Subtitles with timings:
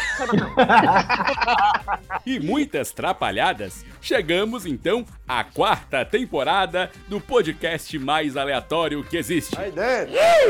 [2.24, 9.56] E muitas trapalhadas, chegamos então à quarta temporada do podcast mais aleatório que existe.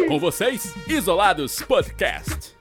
[0.08, 2.54] Com vocês, Isolados Podcast.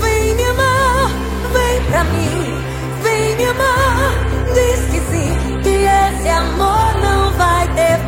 [0.00, 1.10] Vem me amar,
[1.52, 2.54] vem pra mim,
[3.02, 4.14] vem me amar.
[4.54, 8.07] Diz que sim, que esse amor não vai ter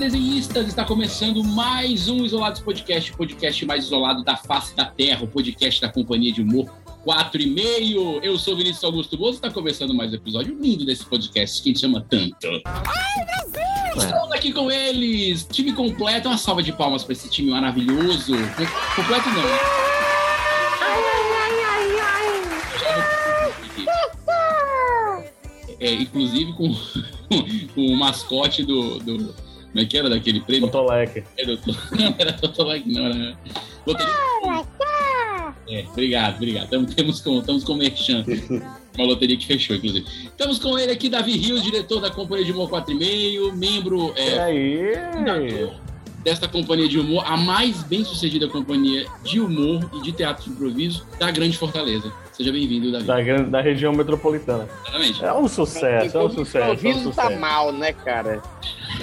[0.00, 5.24] desenhistas está começando mais um Isolados Podcast, o podcast mais isolado da face da Terra,
[5.24, 6.70] o podcast da Companhia de Humor
[7.04, 8.18] 4 e meio.
[8.22, 11.72] Eu sou Vinícius Augusto Bozo, está começando mais um episódio lindo desse podcast que a
[11.72, 12.46] gente chama tanto.
[12.64, 13.98] Ai, Brasil!
[13.98, 18.32] Estamos aqui com eles, time completo, uma salva de palmas para esse time maravilhoso.
[18.32, 19.58] Com- Completo não, né?
[25.78, 26.74] É, inclusive com,
[27.74, 29.49] com o mascote do, do.
[29.72, 30.68] Como é que era daquele prêmio?
[30.68, 31.22] Totoleque.
[31.38, 31.76] É, doutor.
[31.98, 33.38] Não era Totolike, não, era.
[33.86, 34.12] Loteria.
[35.68, 36.68] É, obrigado, obrigado.
[36.68, 38.24] Tamo, temos com, estamos com o Merchan.
[38.98, 40.04] Uma loteria que fechou, inclusive.
[40.24, 44.40] Estamos com ele aqui, Davi Rios, diretor da Companhia de Humor 4,5, membro E é,
[44.42, 44.92] aí?
[45.12, 45.74] fundador
[46.24, 50.50] desta companhia de humor, a mais bem sucedida companhia de humor e de teatro de
[50.50, 52.12] improviso da Grande Fortaleza.
[52.32, 53.04] Seja bem-vindo, Davi.
[53.04, 54.68] Da, grande- da região metropolitana.
[54.82, 55.24] Exatamente.
[55.24, 56.58] É um sucesso, é um sucesso.
[56.58, 57.40] É um improviso tá sucesso.
[57.40, 58.42] mal, né, cara?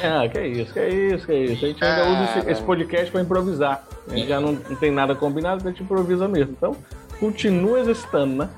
[0.02, 1.66] É, que isso, que isso, que isso.
[1.66, 3.84] A gente ainda Ah, usa esse, esse podcast pra improvisar.
[4.10, 6.54] A gente já não, não tem nada combinado, a gente improvisa mesmo.
[6.58, 6.76] Então,
[7.20, 8.50] continua exercitando, né?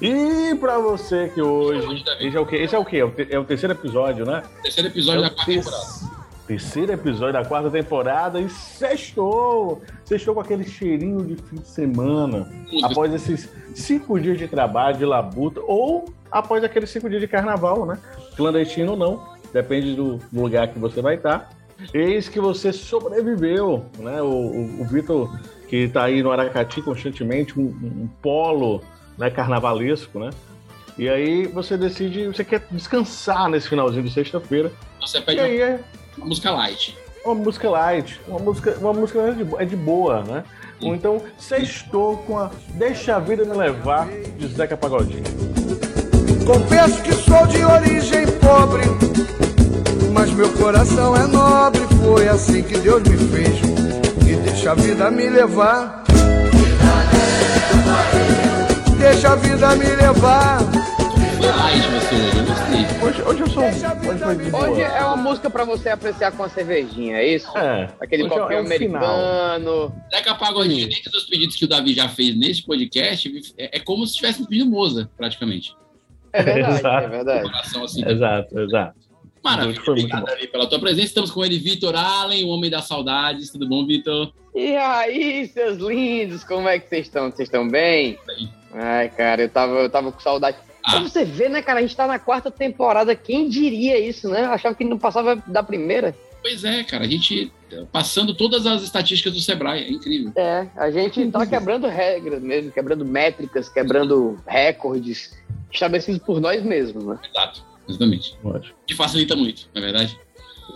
[0.00, 2.04] E pra você que hoje.
[2.20, 2.56] Esse é o quê?
[2.56, 2.96] Esse é o quê?
[2.98, 4.42] É o, te- é o terceiro episódio, né?
[4.62, 6.14] Terceiro episódio É da quarta temporada.
[6.46, 9.80] Terceiro episódio da quarta temporada e sextou!
[10.04, 12.46] Sextou com aquele cheirinho de fim de semana.
[12.70, 12.86] Música.
[12.86, 17.86] Após esses cinco dias de trabalho, de labuta, ou após aqueles cinco dias de carnaval,
[17.86, 17.98] né?
[18.36, 21.50] Clandestino ou não, depende do lugar que você vai estar.
[21.92, 24.20] Eis que você sobreviveu, né?
[24.20, 25.30] O, o, o Vitor,
[25.68, 28.82] que está aí no Aracati constantemente, um, um polo
[29.16, 30.30] né, carnavalesco, né?
[30.98, 34.70] E aí você decide, você quer descansar nesse finalzinho de sexta-feira.
[35.00, 35.80] Você E pede aí é
[36.16, 36.96] uma música light.
[37.24, 40.44] uma música light, uma música, uma música é de, é de boa, né?
[40.82, 45.22] Ou então, sextou com a Deixa a Vida Me Levar, de Zeca Pagodinho.
[46.46, 48.82] Confesso que sou de origem pobre,
[50.24, 51.82] mas meu coração é nobre.
[52.02, 53.60] Foi assim que Deus me fez.
[54.26, 56.02] E deixa a vida me levar.
[58.98, 60.60] Deixa a vida me levar.
[63.02, 63.26] Hoje, eu.
[63.26, 63.64] Hoje, sou.
[63.64, 67.56] Hoje é uma música pra você apreciar com a cervejinha, é isso?
[67.58, 69.94] É, Aquele hoje é- copinho é americano.
[70.10, 74.06] Zeca Pagodinho, dentre os pedidos que o Davi já fez neste podcast, é, é como
[74.06, 75.76] se tivesse pedido Moza, praticamente.
[76.32, 77.42] É verdade, é verdade.
[77.42, 78.08] Coração assim.
[78.08, 79.03] Exato, exato.
[79.44, 79.80] Maravilha.
[79.86, 80.24] Obrigado.
[80.24, 81.06] Davi, pela tua presença.
[81.08, 83.50] Estamos com ele, Vitor Allen, o homem das saudades.
[83.50, 84.32] Tudo bom, Vitor?
[84.54, 87.30] E aí, seus lindos, como é que vocês estão?
[87.30, 88.18] Vocês estão bem?
[88.26, 88.48] Bem.
[88.72, 90.56] Ai, cara, eu tava, eu tava com saudade.
[90.82, 91.00] Pra Ah.
[91.02, 91.78] você ver, né, cara?
[91.80, 93.14] A gente tá na quarta temporada.
[93.14, 94.44] Quem diria isso, né?
[94.46, 96.14] Eu achava que não passava da primeira.
[96.40, 97.04] Pois é, cara.
[97.04, 97.50] A gente
[97.90, 99.82] passando todas as estatísticas do Sebrae.
[99.84, 100.32] É incrível.
[100.36, 105.32] É, a gente tá quebrando regras mesmo, quebrando métricas, quebrando recordes
[105.72, 107.18] estabelecidos por nós mesmos, né?
[107.28, 107.73] Exato.
[107.88, 108.36] Exatamente.
[108.42, 108.74] Ótimo.
[108.86, 110.18] Que facilita muito, não é verdade?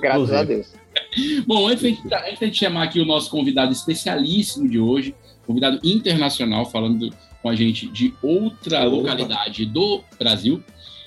[0.00, 0.38] Graças Inclusive.
[0.38, 0.72] a Deus.
[1.46, 5.14] Bom, antes da, gente, antes gente chamar aqui o nosso convidado especialíssimo de hoje,
[5.46, 7.10] convidado internacional, falando
[7.42, 8.88] com a gente de outra Opa.
[8.88, 10.62] localidade do Brasil,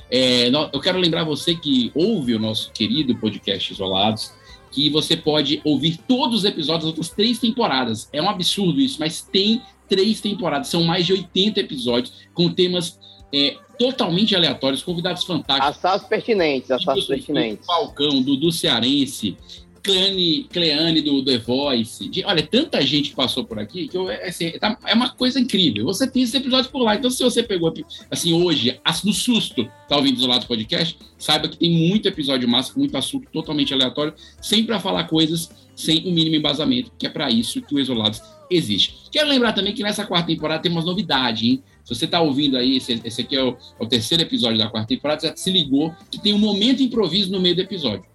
[0.09, 4.33] é, eu quero lembrar você que ouve o nosso querido podcast Isolados,
[4.69, 8.09] que você pode ouvir todos os episódios das outras três temporadas.
[8.12, 13.00] É um absurdo isso, mas tem três temporadas, são mais de 80 episódios com temas
[13.33, 15.78] é, totalmente aleatórios, convidados fantásticos.
[15.78, 17.66] Assados pertinentes, assados pertinentes.
[17.66, 19.36] Falcão, Dudu Cearense,
[19.83, 22.07] Cleane, Cleane do The Voice.
[22.07, 25.10] De, olha, tanta gente que passou por aqui que eu, é, assim, tá- é uma
[25.10, 25.86] coisa incrível.
[25.86, 26.95] Você tem esses episódios por lá.
[26.95, 27.74] Então, se você pegou,
[28.10, 32.48] assim, hoje, no susto, tá ouvindo do lado do podcast, saiba que tem muito episódio
[32.48, 37.10] massa, muito assunto totalmente aleatório, sempre para falar coisas sem o mínimo embasamento, que é
[37.10, 38.94] para isso que o Isolados existe.
[39.12, 41.63] Quero lembrar também que nessa quarta temporada tem umas novidades, hein?
[41.83, 44.69] Se você tá ouvindo aí, esse, esse aqui é o, é o terceiro episódio da
[44.69, 48.06] quarta temporada, já se ligou que tem um momento improviso no meio do episódio.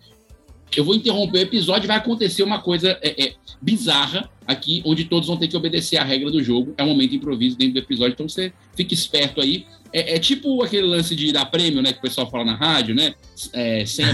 [0.77, 5.29] Eu vou interromper o episódio, vai acontecer uma coisa é, é, bizarra aqui, onde todos
[5.29, 6.75] vão ter que obedecer a regra do jogo.
[6.77, 9.65] É um momento improviso dentro do episódio, então você fique esperto aí.
[9.93, 11.93] É, é tipo aquele lance de dar prêmio, né?
[11.93, 13.15] Que o pessoal fala na rádio, né?
[13.53, 14.05] É, sem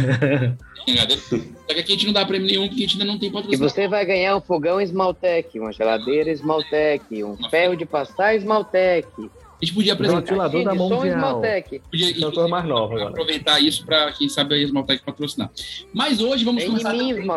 [0.85, 1.17] sem HD.
[1.17, 1.39] Só
[1.75, 3.33] que aqui a gente não dá prêmio nenhum, porque a gente ainda não tem E
[3.33, 3.69] patrocínio.
[3.69, 9.09] você vai ganhar um fogão Smaltec, uma geladeira Smaltec, um ferro de passar Smaltec,
[9.63, 10.75] A gente podia Um apresentar, ventilador da.
[10.75, 11.83] Smaltec.
[11.89, 13.11] podia, coisa mais nova agora.
[13.11, 15.53] aproveitar isso para quem sabe a Esmaltec patrocinar.
[15.95, 17.31] Mas hoje vamos Tem começar de mim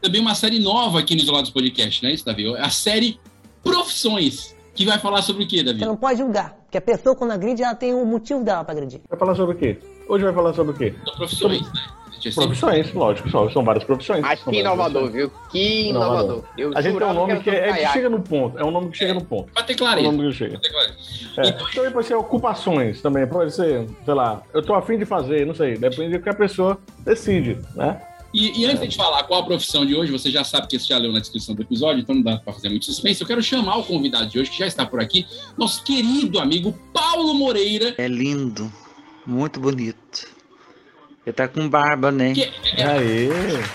[0.00, 2.56] também uma série nova aqui no Isolados Podcast, né, isso, Davi?
[2.56, 3.18] A série
[3.64, 5.80] Profissões, que vai falar sobre o quê, Davi?
[5.80, 8.72] Você não pode julgar, porque a pessoa quando agride, ela tem o motivo dela pra
[8.72, 9.00] agredir.
[9.10, 9.76] Vai falar sobre o quê?
[10.08, 10.94] Hoje vai falar sobre o quê?
[11.04, 11.82] São profissões, né?
[12.26, 14.20] A gente é sempre- Profissões, lógico, são, são várias profissões.
[14.20, 15.30] Mas que inovador, viu?
[15.50, 16.20] Que Inovador.
[16.22, 16.44] inovador.
[16.58, 17.92] Eu A gente tem um nome que, é, que caiaque.
[17.92, 18.58] chega no ponto.
[18.58, 19.52] É um nome que chega no ponto.
[19.52, 20.12] Pra ter É um clareza.
[20.12, 20.58] nome que chega.
[20.60, 20.94] clareza.
[21.38, 21.48] É.
[21.48, 23.26] Então, Também pode ser ocupações também.
[23.26, 25.76] Pode ser, sei lá, eu tô afim de fazer, não sei.
[25.76, 28.00] Depende do que a pessoa decide, né?
[28.34, 30.88] E, e antes de falar qual a profissão de hoje, você já sabe que você
[30.88, 33.20] já leu na descrição do episódio, então não dá para fazer muito suspense.
[33.22, 35.24] Eu quero chamar o convidado de hoje, que já está por aqui,
[35.56, 38.70] nosso querido amigo Paulo Moreira, É lindo,
[39.26, 40.26] muito bonito.
[41.26, 42.32] Ele tá com barba, né?
[42.32, 42.52] que é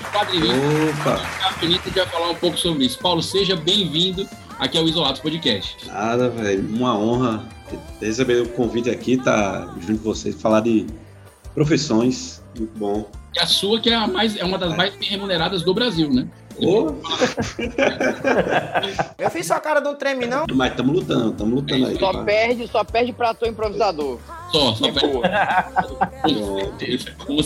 [0.09, 0.53] quadrinista,
[1.01, 2.97] Opa, cartunista, e vai falar um pouco sobre isso.
[2.97, 4.25] Paulo, seja bem-vindo
[4.57, 5.85] aqui ao Isolados Podcast.
[5.85, 6.65] nada, velho.
[6.69, 7.45] Uma honra
[7.99, 10.87] receber o convite aqui, tá junto com vocês, falar de
[11.53, 12.41] profissões.
[12.57, 13.11] Muito bom.
[13.35, 16.09] E a sua, que é, a mais, é uma das mais bem remuneradas do Brasil,
[16.09, 16.29] né?
[16.61, 16.95] Ô,
[19.17, 20.45] Eu fiz sua cara não treme, não?
[20.53, 21.97] mas estamos lutando, estamos lutando aí.
[21.97, 24.19] Só perde, só perde pra ator improvisador.
[24.51, 25.23] Só, só De boa.
[26.23, 27.37] Com certeza, com.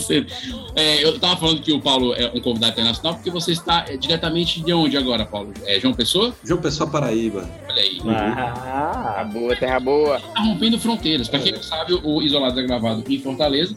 [0.74, 3.96] É, eu tava falando que o Paulo é um convidado internacional, porque você está é,
[3.96, 5.52] diretamente de onde agora, Paulo?
[5.64, 6.34] É João Pessoa?
[6.44, 7.48] João Pessoa Paraíba.
[7.68, 8.00] Olha aí.
[8.08, 10.20] Ah, Terra boa, terra boa.
[10.20, 11.28] Tá rompendo fronteiras.
[11.28, 13.76] Pra quem não sabe, o Isolados é gravado em Fortaleza,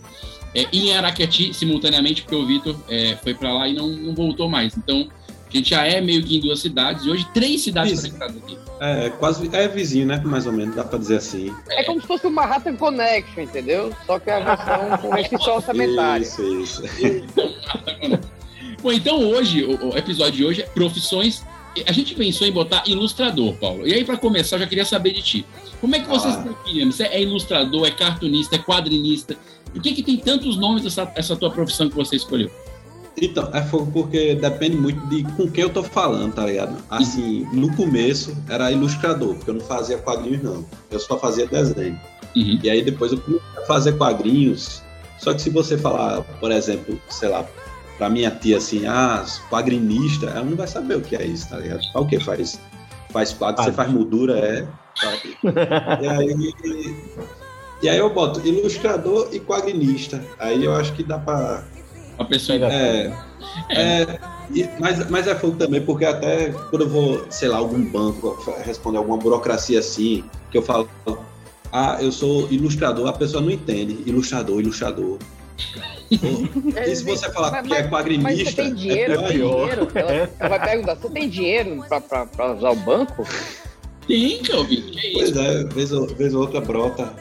[0.55, 4.49] é, em Araqueti, simultaneamente, porque o Vitor é, foi pra lá e não, não voltou
[4.49, 4.75] mais.
[4.75, 5.07] Então,
[5.57, 8.03] a gente já é meio que em duas cidades, e hoje três cidades Isso.
[8.03, 8.57] conectadas aqui.
[8.81, 10.21] É, quase, é vizinho, né?
[10.23, 11.53] Mais ou menos, dá pra dizer assim.
[11.69, 13.91] É como se fosse uma Manhattan Connection, entendeu?
[14.05, 16.23] Só que a versão com restrição orçamentária.
[16.23, 16.83] Isso, isso.
[18.81, 21.43] Bom, então hoje, o, o episódio de hoje é profissões.
[21.85, 23.85] A gente pensou em botar ilustrador, Paulo.
[23.87, 25.45] E aí, pra começar, eu já queria saber de ti.
[25.81, 26.31] Como é que você Ah.
[26.31, 26.85] se define?
[26.91, 29.37] Você é ilustrador, é cartunista, é quadrinista?
[29.71, 32.49] Por que, que tem tantos nomes essa, essa tua profissão que você escolheu?
[33.21, 36.77] Então, é fogo porque depende muito de com quem eu tô falando, tá ligado?
[36.89, 40.65] Assim, no começo era ilustrador, porque eu não fazia quadrinhos, não.
[40.89, 41.99] Eu só fazia desenho.
[42.35, 42.59] Uhum.
[42.63, 44.81] E aí depois eu comecei a fazer quadrinhos.
[45.17, 47.45] Só que se você falar, por exemplo, sei lá,
[47.97, 51.57] pra minha tia assim, ah, quadrinista, ela não vai saber o que é isso, tá
[51.57, 51.81] ligado?
[51.93, 52.59] Ah, o que faz?
[53.09, 54.67] Faz quadro, você faz moldura, é.
[56.01, 56.95] E aí.
[57.81, 60.21] E aí eu boto ilustrador e quadrinista.
[60.37, 61.63] Aí eu acho que dá pra.
[62.19, 62.59] A pessoa.
[62.71, 63.11] É.
[63.69, 64.19] é
[64.53, 68.37] e- mas, mas é fogo também, porque até quando eu vou, sei lá, algum banco
[68.63, 70.89] responder alguma burocracia assim, que eu falo,
[71.71, 74.03] ah, eu sou ilustrador, a pessoa não entende.
[74.05, 75.17] Ilustrador, ilustrador.
[76.11, 79.59] E se você falar Mas- que é Mas quadrinista, você tem dinheiro, é tem pior.
[79.69, 79.87] dinheiro.
[79.93, 83.27] Ela, ela vai perguntar, você tem dinheiro pra, pra, pra usar o banco?
[84.09, 84.81] Tem, Calvin.
[84.81, 85.39] Que é Pois isso?
[85.39, 87.13] é, vez ou, vez ou outra brota.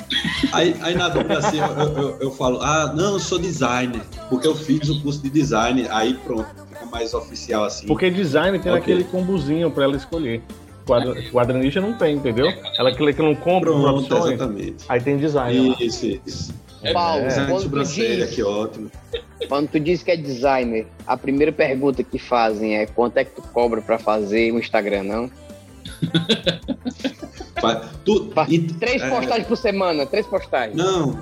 [0.53, 4.47] Aí, aí na dúvida assim, eu, eu, eu falo, ah, não, eu sou designer, porque
[4.47, 7.87] eu fiz o curso de design, aí pronto, fica mais oficial assim.
[7.87, 8.81] porque design tem Ok.
[8.83, 10.43] aquele combozinho pra ela escolher.
[10.87, 12.51] Quadra, quadrinista não tem, entendeu?
[12.79, 14.85] Ela que, que não compra Pronto, profissões, exatamente.
[14.89, 15.77] aí tem design lá.
[15.79, 16.55] Isso, isso.
[16.95, 18.91] Paulo, É, Design de quando, tu sobrancelha, diz, que ótimo.
[19.49, 23.33] quando tu diz que é designer, a primeira pergunta que fazem é quanto é que
[23.33, 25.31] tu cobra pra fazer o Instagram, não?
[28.05, 30.77] Tu, e- Três é, postagens por semana, três postagens.
[30.77, 31.19] Não,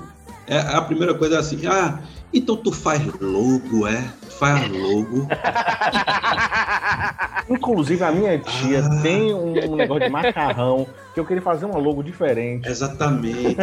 [0.47, 1.99] é, a primeira coisa é assim, ah,
[2.33, 4.01] então tu faz logo, é?
[4.21, 5.27] Tu faz logo.
[7.49, 9.01] Inclusive, a minha tia Ah.
[9.01, 12.67] tem um, negócio de macarrão que eu queria fazer uma logo diferente.
[12.69, 13.55] Exatamente.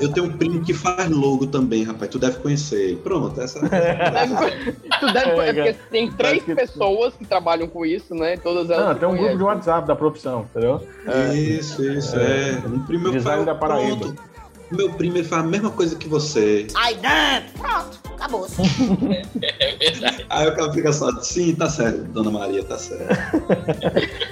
[0.00, 2.10] Eu tenho um primo que faz logo também, rapaz.
[2.10, 2.96] Tu deve conhecer.
[3.02, 3.60] Pronto, essa.
[3.60, 8.36] tu deve É, é, porque tem três que- pessoas que trabalham com isso, né?
[8.36, 8.86] Todas elas.
[8.86, 9.42] Não, se tem um grupo de.
[9.42, 10.86] WhatsApp da profissão, entendeu?
[11.34, 12.62] Isso, isso, é.
[12.66, 13.46] Um primo meu que Design faz.
[13.46, 13.96] da Paraíba.
[14.06, 14.31] Pronto.
[14.72, 16.66] Meu primo ele faz a mesma coisa que você.
[16.74, 17.58] Ai, dentro!
[17.58, 18.46] Pronto, acabou.
[19.42, 20.24] É verdade.
[20.30, 23.06] Aí o cara fica só, sim, tá certo, Dona Maria, tá certo.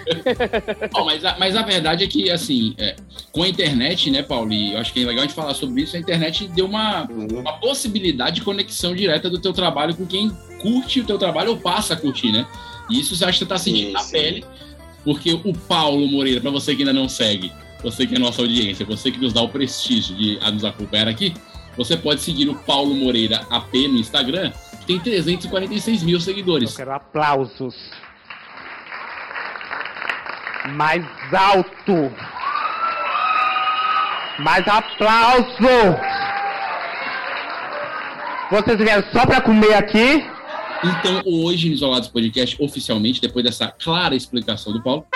[0.95, 2.97] Ó, mas, a, mas a verdade é que, assim, é,
[3.33, 5.83] com a internet, né, Paulo, e eu acho que é legal a gente falar sobre
[5.83, 10.31] isso, a internet deu uma, uma possibilidade de conexão direta do teu trabalho com quem
[10.61, 12.47] curte o teu trabalho ou passa a curtir, né?
[12.89, 14.13] E isso você acha que tá sentindo Sim, na sim.
[14.13, 14.45] pele,
[15.05, 18.85] porque o Paulo Moreira, pra você que ainda não segue, você que é nossa audiência,
[18.85, 21.35] você que nos dá o prestígio de a nos acompanhar aqui,
[21.77, 26.77] você pode seguir o Paulo Moreira AP no Instagram, que tem 346 mil seguidores.
[26.77, 27.75] quero aplausos.
[30.75, 32.13] Mais alto.
[34.41, 35.47] Mais aplauso.
[38.51, 40.27] Vocês vieram só pra comer aqui?
[40.83, 45.07] Então, hoje no Isolados Podcast, oficialmente, depois dessa clara explicação do Paulo,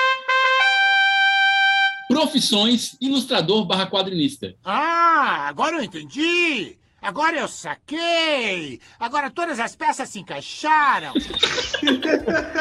[2.08, 4.54] profissões ilustrador barra quadrinista.
[4.64, 6.76] Ah, agora eu entendi!
[7.02, 8.80] Agora eu saquei!
[8.98, 11.12] Agora todas as peças se encaixaram!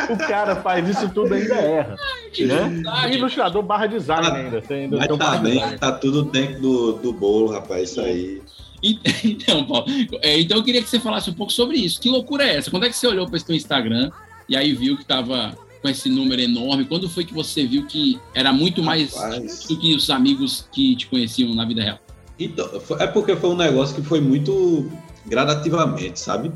[0.09, 1.95] O cara faz isso tudo ainda erra.
[2.33, 2.55] que né?
[2.67, 3.17] verdade.
[3.17, 4.61] Ilustrador barra design ainda.
[4.61, 5.77] Tem, Mas tem tá bem, design.
[5.77, 8.41] tá tudo dentro do, do bolo, rapaz, isso aí.
[9.23, 9.85] Então, Paulo,
[10.21, 12.01] é, então eu queria que você falasse um pouco sobre isso.
[12.01, 12.69] Que loucura é essa?
[12.69, 14.11] Quando é que você olhou para esse teu Instagram
[14.49, 16.85] e aí viu que tava com esse número enorme?
[16.85, 19.65] Quando foi que você viu que era muito mais Rapaz.
[19.67, 21.99] do que os amigos que te conheciam na vida real?
[22.39, 22.67] Então,
[22.99, 24.89] é porque foi um negócio que foi muito
[25.27, 26.51] gradativamente, sabe?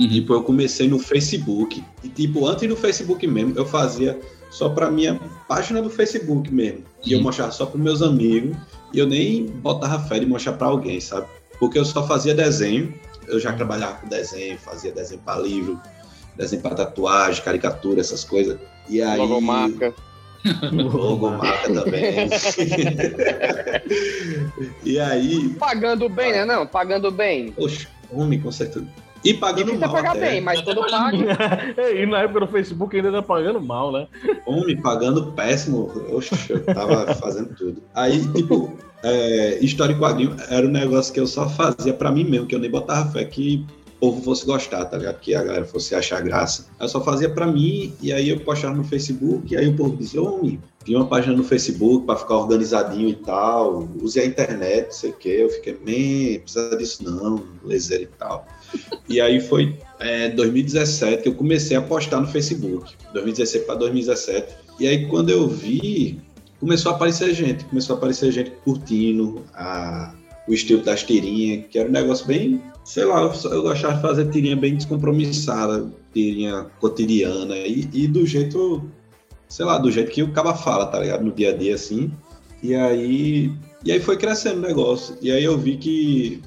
[0.00, 0.08] Uhum.
[0.08, 1.82] Tipo, eu comecei no Facebook.
[2.04, 4.18] E, tipo, antes do Facebook mesmo, eu fazia
[4.50, 5.14] só pra minha
[5.48, 6.84] página do Facebook mesmo.
[7.04, 7.24] E eu Uhum.
[7.24, 8.56] mostrava só pros meus amigos.
[8.94, 11.26] E eu nem botava fé de mostrar pra alguém, sabe?
[11.58, 12.94] Porque eu só fazia desenho.
[13.26, 15.78] Eu já trabalhava com desenho, fazia desenho pra livro,
[16.38, 18.56] desenho pra tatuagem, caricatura, essas coisas.
[18.88, 19.18] E aí.
[19.18, 19.92] Logomarca.
[20.72, 22.28] Logomarca também.
[24.84, 26.44] e aí, Pagando bem, né?
[26.44, 27.50] Não, pagando bem.
[27.52, 28.86] Poxa, homem, com certeza.
[29.24, 30.30] E pagando Difícil é mal pagar até.
[30.30, 31.92] bem, mas quando paga.
[31.92, 34.06] e na época do Facebook ainda tá pagando mal, né?
[34.46, 35.90] Homem, pagando péssimo.
[36.12, 37.82] Oxe, eu tava fazendo tudo.
[37.94, 42.24] Aí, tipo, é, história e quadrinho era um negócio que eu só fazia pra mim
[42.24, 43.66] mesmo, que eu nem botava fé que
[44.00, 45.18] povo fosse gostar, tá ligado?
[45.20, 46.66] Que a galera fosse achar graça.
[46.80, 49.96] Eu só fazia pra mim, e aí eu postava no Facebook, e aí o povo
[49.96, 54.94] dizia, homem, tinha uma página no Facebook pra ficar organizadinho e tal, use a internet,
[54.94, 55.36] sei o quê.
[55.40, 58.46] Eu fiquei, man, precisa disso não, laser e tal.
[59.08, 62.94] E aí foi é, 2017 que eu comecei a postar no Facebook.
[63.12, 64.54] 2016 para 2017.
[64.80, 66.20] E aí quando eu vi,
[66.60, 70.14] começou a aparecer gente, começou a aparecer gente curtindo a,
[70.46, 74.00] o estilo das tirinhas, que era um negócio bem, sei lá, eu, eu gostava de
[74.00, 78.82] fazer tirinha bem descompromissada, tirinha cotidiana e, e do jeito,
[79.46, 81.22] sei lá, do jeito que o cara fala, tá ligado?
[81.22, 82.10] No dia a dia assim.
[82.62, 83.52] E aí,
[83.84, 85.18] e aí foi crescendo o negócio.
[85.20, 86.42] E aí eu vi que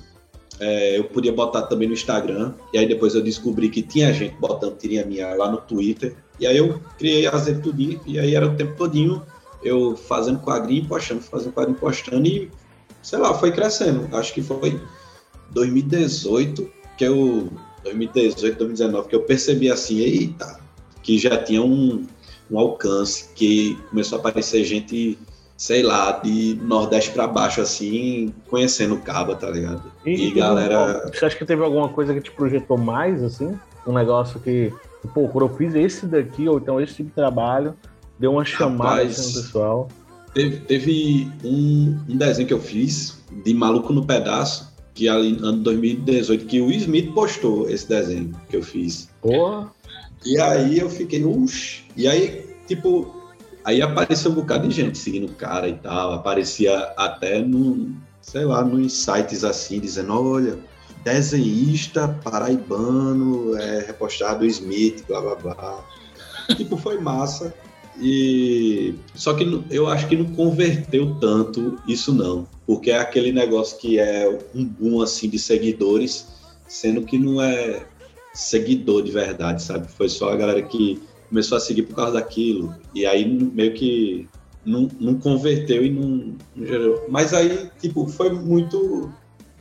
[0.59, 2.55] é, eu podia botar também no Instagram.
[2.73, 6.15] E aí depois eu descobri que tinha gente botando tirinha minha lá no Twitter.
[6.39, 8.01] E aí eu criei a Zé Tudinho.
[8.03, 9.21] E aí era o tempo todinho
[9.63, 12.25] eu fazendo quadrinho postando, fazendo quadrinho postando.
[12.25, 12.49] E
[13.03, 14.09] sei lá, foi crescendo.
[14.17, 14.81] Acho que foi
[15.51, 17.49] 2018 que eu.
[17.83, 20.59] 2018, 2019, que eu percebi assim, eita,
[21.01, 22.05] que já tinha um,
[22.51, 25.17] um alcance, que começou a aparecer gente,
[25.57, 29.91] sei lá, de Nordeste pra baixo, assim, conhecendo o Caba, tá ligado?
[30.05, 31.09] E, galera.
[31.11, 33.57] Você acha que teve alguma coisa que te projetou mais, assim?
[33.87, 34.71] Um negócio que,
[35.11, 37.73] pô, quando eu fiz esse daqui, ou então esse tipo de trabalho,
[38.19, 39.87] deu uma chamada Rapaz, assim, no pessoal.
[40.35, 45.47] Teve, teve um, um desenho que eu fiz de Maluco no Pedaço, que ali no
[45.47, 49.09] ano 2018, que o Smith postou esse desenho que eu fiz.
[49.21, 49.71] Porra!
[50.25, 51.83] E aí eu fiquei, uxe.
[51.95, 53.15] E aí, tipo,
[53.63, 56.13] aí apareceu um bocado de gente seguindo o cara e tal.
[56.13, 60.59] Aparecia até no, sei lá, nos sites assim, dizendo, olha,
[61.03, 65.85] desenhista paraibano, é, repostado Smith, blá blá blá.
[66.55, 67.53] tipo, foi massa.
[67.99, 73.77] E só que eu acho que não converteu tanto isso não, porque é aquele negócio
[73.77, 76.27] que é um boom assim de seguidores,
[76.67, 77.85] sendo que não é
[78.33, 79.91] seguidor de verdade, sabe?
[79.91, 84.27] Foi só a galera que começou a seguir por causa daquilo e aí meio que
[84.65, 87.05] não, não converteu e não, não gerou.
[87.09, 89.09] Mas aí, tipo, foi muito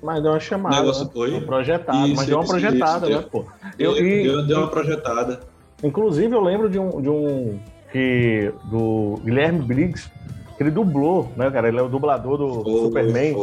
[0.02, 0.76] Mas deu uma chamada.
[0.76, 1.10] Negócio né?
[1.12, 1.30] foi?
[1.30, 3.30] Uma projetada, Isso, mas deu uma isso, projetada, isso, né, deu.
[3.30, 3.44] pô?
[3.76, 5.40] Deu, Eu- e- deu, deu uma projetada.
[5.82, 7.58] Inclusive, eu lembro de um, de um
[7.92, 10.10] que do Guilherme Briggs,
[10.56, 11.68] que ele dublou, né, cara?
[11.68, 13.34] Ele é o dublador do Superman.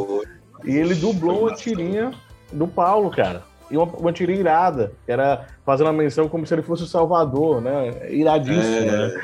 [0.65, 2.11] E ele dublou uma tirinha
[2.51, 3.43] do Paulo, cara.
[3.69, 6.87] E uma, uma tirinha irada, que era fazendo a menção como se ele fosse o
[6.87, 8.09] Salvador, né?
[8.09, 8.91] Iradíssimo, É.
[9.09, 9.21] né?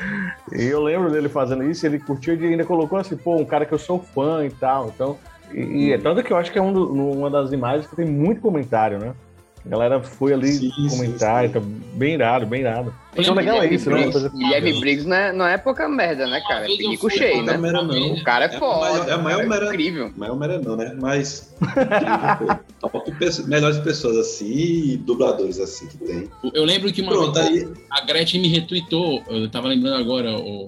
[0.52, 3.64] E eu lembro dele fazendo isso, ele curtiu e ainda colocou assim, pô, um cara
[3.64, 4.88] que eu sou fã e tal.
[4.94, 5.16] Então,
[5.52, 7.96] e, e é tanto que eu acho que é um do- uma das imagens que
[7.96, 9.14] tem muito comentário, né?
[9.64, 11.62] A galera foi ali Sim, comentar, sim, então,
[11.94, 12.94] bem irado, bem irado.
[13.16, 14.02] Então legal é isso, né?
[14.10, 16.64] Coisa- Briggs- Guilherme Briggs não é, não é pouca merda, né, cara?
[16.70, 17.56] É pinico fui cheio, né?
[17.56, 18.12] merda, não.
[18.12, 19.10] O cara é É foda.
[19.10, 20.12] é a maior o cara merda- incrível.
[20.16, 20.94] Maior merda não, né?
[21.00, 22.88] Mas incrível, pô.
[22.90, 26.28] top pe- melhores pessoas assim e dubladores assim que tem.
[26.52, 27.72] Eu lembro que uma Pronto, vez aí.
[27.90, 29.22] a Gretchen me retweetou.
[29.28, 30.66] Eu tava lembrando agora, o.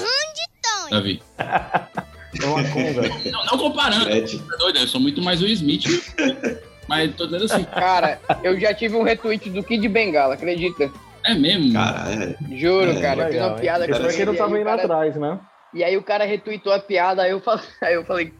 [0.90, 1.20] Davi.
[1.38, 3.02] É uma conga.
[3.30, 4.04] Não, não comparando.
[4.06, 4.38] Gretchen.
[4.38, 4.78] Tá doido?
[4.78, 5.84] Eu sou muito mais o Smith.
[6.88, 7.64] mas tô dizendo assim.
[7.64, 10.90] Cara, eu já tive um retweet do Kid Bengala, acredita?
[11.24, 11.72] É mesmo?
[11.72, 12.56] Cara, é.
[12.56, 13.22] Juro, É, cara.
[13.22, 14.60] Eu fiz Legal, uma piada Esse com pra quem ele, não e tava aí o
[14.60, 15.40] indo cara- atrás, né?
[15.74, 18.32] E aí o cara retweetou a piada, aí eu falei, aí eu falei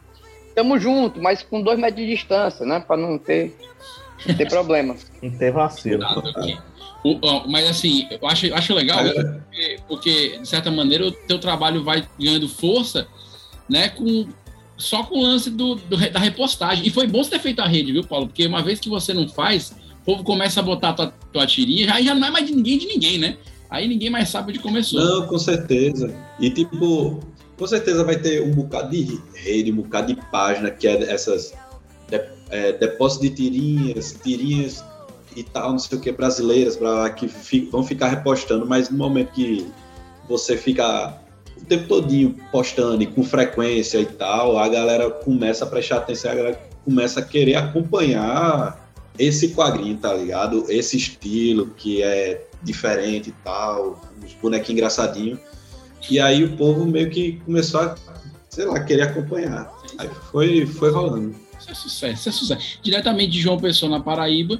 [0.55, 2.79] tamo junto, mas com dois metros de distância, né?
[2.79, 3.55] Pra não ter,
[4.37, 4.95] ter problema.
[5.21, 6.03] Não ter vacilo.
[7.47, 12.03] Mas assim, eu acho, acho legal, porque, porque, de certa maneira, o teu trabalho vai
[12.19, 13.07] ganhando força,
[13.69, 14.27] né, com,
[14.77, 16.85] só com o lance do, do da repostagem.
[16.85, 18.27] E foi bom você ter feito a rede, viu, Paulo?
[18.27, 21.93] Porque uma vez que você não faz, o povo começa a botar tua, tua tirinha,
[21.93, 23.37] aí já não é mais de ninguém de ninguém, né?
[23.69, 25.03] Aí ninguém mais sabe onde começou.
[25.03, 26.13] Não, com certeza.
[26.39, 27.19] E tipo,
[27.57, 31.53] com certeza vai ter um bocado de rede, um bocado de página que é essas
[32.09, 34.83] de, é, depósito de tirinhas, tirinhas
[35.35, 38.97] e tal, não sei o que, brasileiras, para que fi- vão ficar repostando, mas no
[38.97, 39.67] momento que
[40.29, 41.19] você fica
[41.67, 46.35] tempo todinho postando e com frequência e tal, a galera começa a prestar atenção, a
[46.35, 48.87] galera começa a querer acompanhar
[49.19, 50.65] esse quadrinho, tá ligado?
[50.69, 55.39] Esse estilo que é diferente e tal, os bonequinhos engraçadinhos.
[56.09, 57.95] E aí o povo meio que começou a,
[58.49, 59.71] sei lá, querer acompanhar.
[59.97, 61.35] Aí foi, foi rolando.
[61.59, 62.79] Isso é sucesso, isso é sucesso.
[62.81, 64.59] Diretamente de João Pessoa, na Paraíba.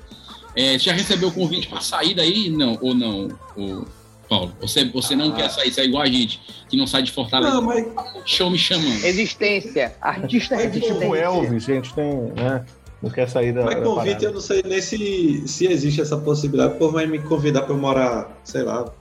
[0.56, 2.50] É, já recebeu o convite para sair daí?
[2.50, 3.86] Não, ou não, o
[4.28, 4.54] Paulo?
[4.62, 7.54] Você, você não quer sair, você é igual a gente, que não sai de Fortaleza.
[7.54, 7.86] Não, mas
[8.26, 9.02] Show me chamando.
[9.02, 11.18] Resistência, artista É tipo resistência.
[11.18, 12.66] Elvis, gente tem, né?
[13.02, 13.64] Não quer sair da.
[13.64, 14.26] Mas da convite parada.
[14.26, 16.74] eu não sei nem se, se existe essa possibilidade.
[16.74, 18.92] O povo vai me convidar para eu morar, sei lá.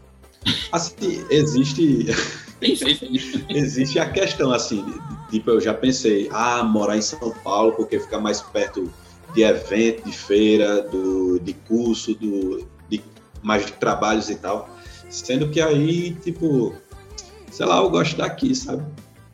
[0.71, 2.07] Assim, existe.
[2.61, 2.85] É isso.
[3.49, 4.85] existe a questão, assim,
[5.31, 8.93] tipo, eu já pensei, ah, morar em São Paulo porque fica mais perto
[9.35, 13.03] de evento, de feira, do, de curso, do, de,
[13.43, 14.69] mais de trabalhos e tal.
[15.09, 16.75] Sendo que aí, tipo,
[17.51, 18.85] sei lá, eu gosto daqui, sabe?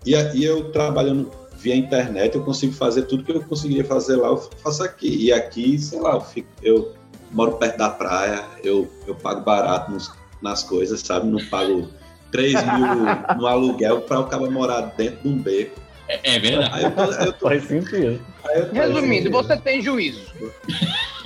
[0.05, 4.17] E, a- e eu trabalhando via internet, eu consigo fazer tudo que eu conseguiria fazer
[4.17, 5.27] lá, eu faço aqui.
[5.27, 6.93] E aqui, sei lá, eu, fico, eu
[7.31, 10.11] moro perto da praia, eu, eu pago barato nos-
[10.43, 11.27] nas coisas, sabe?
[11.29, 11.89] Não pago
[12.33, 13.05] 3 mil
[13.39, 15.81] no aluguel para o cara morar dentro de um beco.
[16.09, 16.75] É, é verdade.
[16.75, 18.21] Aí eu tô, aí eu tô, Faz sentido.
[18.45, 20.21] aí eu tô- Resumindo, você tem juízo.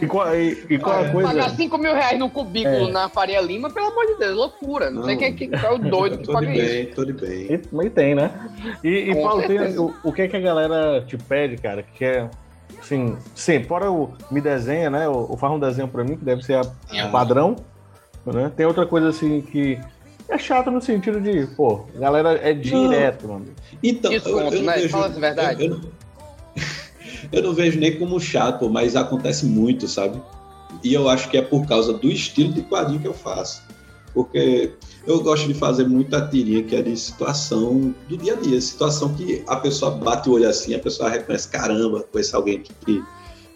[0.00, 1.28] E qual, e, e qual a coisa?
[1.28, 2.90] Pagar 5 mil reais num cubículo É.
[2.92, 4.90] na Faria Lima, pelo amor de Deus, loucura.
[4.90, 5.20] Não, sei Não.
[5.20, 6.66] quem, quem qual é o doido eu que paga de isso.
[6.74, 7.52] bem, tô de bem.
[7.54, 8.30] E, mas tem, né?
[8.82, 11.82] E, e Paulo, tem, o, o que é que a galera te pede, cara?
[11.82, 12.30] Que é,
[12.80, 15.08] assim, sim, fora o me desenha, né?
[15.08, 17.08] O, o faz um desenho pra mim, que deve ser a, Ah.
[17.08, 17.54] padrão,
[18.26, 18.50] né?
[18.56, 19.78] Tem outra coisa, assim, que
[20.28, 23.46] é chato no sentido de, pô, a galera é direto, mano.
[23.82, 24.88] Então, Desconto, né?
[24.88, 25.64] Fala a verdade.
[25.66, 25.90] Eu, eu não,
[27.32, 30.20] eu não vejo nem como chato, mas acontece muito, sabe?
[30.82, 33.62] E eu acho que é por causa do estilo de quadrinho que eu faço.
[34.14, 34.72] Porque
[35.06, 39.14] eu gosto de fazer muita tirinha que é de situação do dia a dia, situação
[39.14, 43.04] que a pessoa bate o olho assim, a pessoa reconhece, caramba, conhece alguém que, que,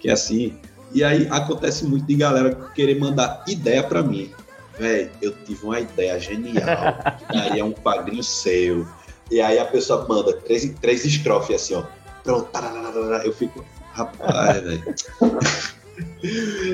[0.00, 0.54] que é assim.
[0.94, 4.30] E aí acontece muito de galera querer mandar ideia pra mim.
[4.78, 6.64] Véi, eu tive uma ideia genial.
[7.18, 8.86] que daí é um quadrinho seu.
[9.30, 11.84] E aí a pessoa manda três, três estrofes assim, ó.
[12.24, 13.64] Pronto, tararara, eu fico.
[13.92, 14.82] Rapaz, velho.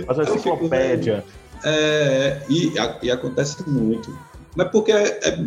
[0.07, 1.25] Mas a Eu fico, enciclopédia.
[1.65, 4.17] É, e, a- e acontece muito.
[4.55, 5.45] Mas porque é, é-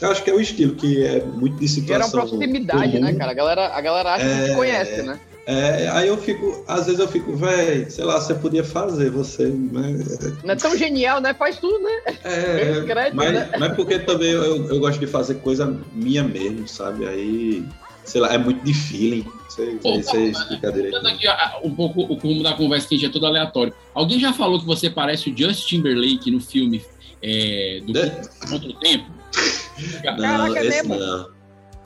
[0.00, 1.68] eu acho que é o estilo que é muito de uma
[2.04, 2.10] situação.
[2.20, 3.18] proximidade, né, comum.
[3.18, 3.30] cara?
[3.30, 4.48] A galera, a galera acha que É.
[4.50, 5.18] te conhece, né?
[5.48, 9.46] É, aí eu fico, às vezes eu fico, velho, sei lá, você podia fazer, você.
[9.46, 9.96] Né?
[10.42, 11.32] Não é tão genial, né?
[11.34, 11.90] Faz tudo, né?
[12.24, 13.50] É, Crédito, mas, né?
[13.56, 17.06] mas porque também eu, eu gosto de fazer coisa minha mesmo, sabe?
[17.06, 17.64] Aí,
[18.06, 19.26] sei lá, é muito de feeling.
[19.48, 20.96] Sei, Pô, sei, sei explicar direito.
[21.06, 21.26] Aqui
[21.62, 23.72] um pouco o rumo da conversa, que a gente é todo aleatório.
[23.94, 26.84] Alguém já falou que você parece o Justin Timberlake no filme
[27.22, 27.92] é, do
[28.48, 29.06] Contra o Tempo?
[30.04, 30.94] Não, Caraca, é esse mesmo?
[31.04, 31.28] não.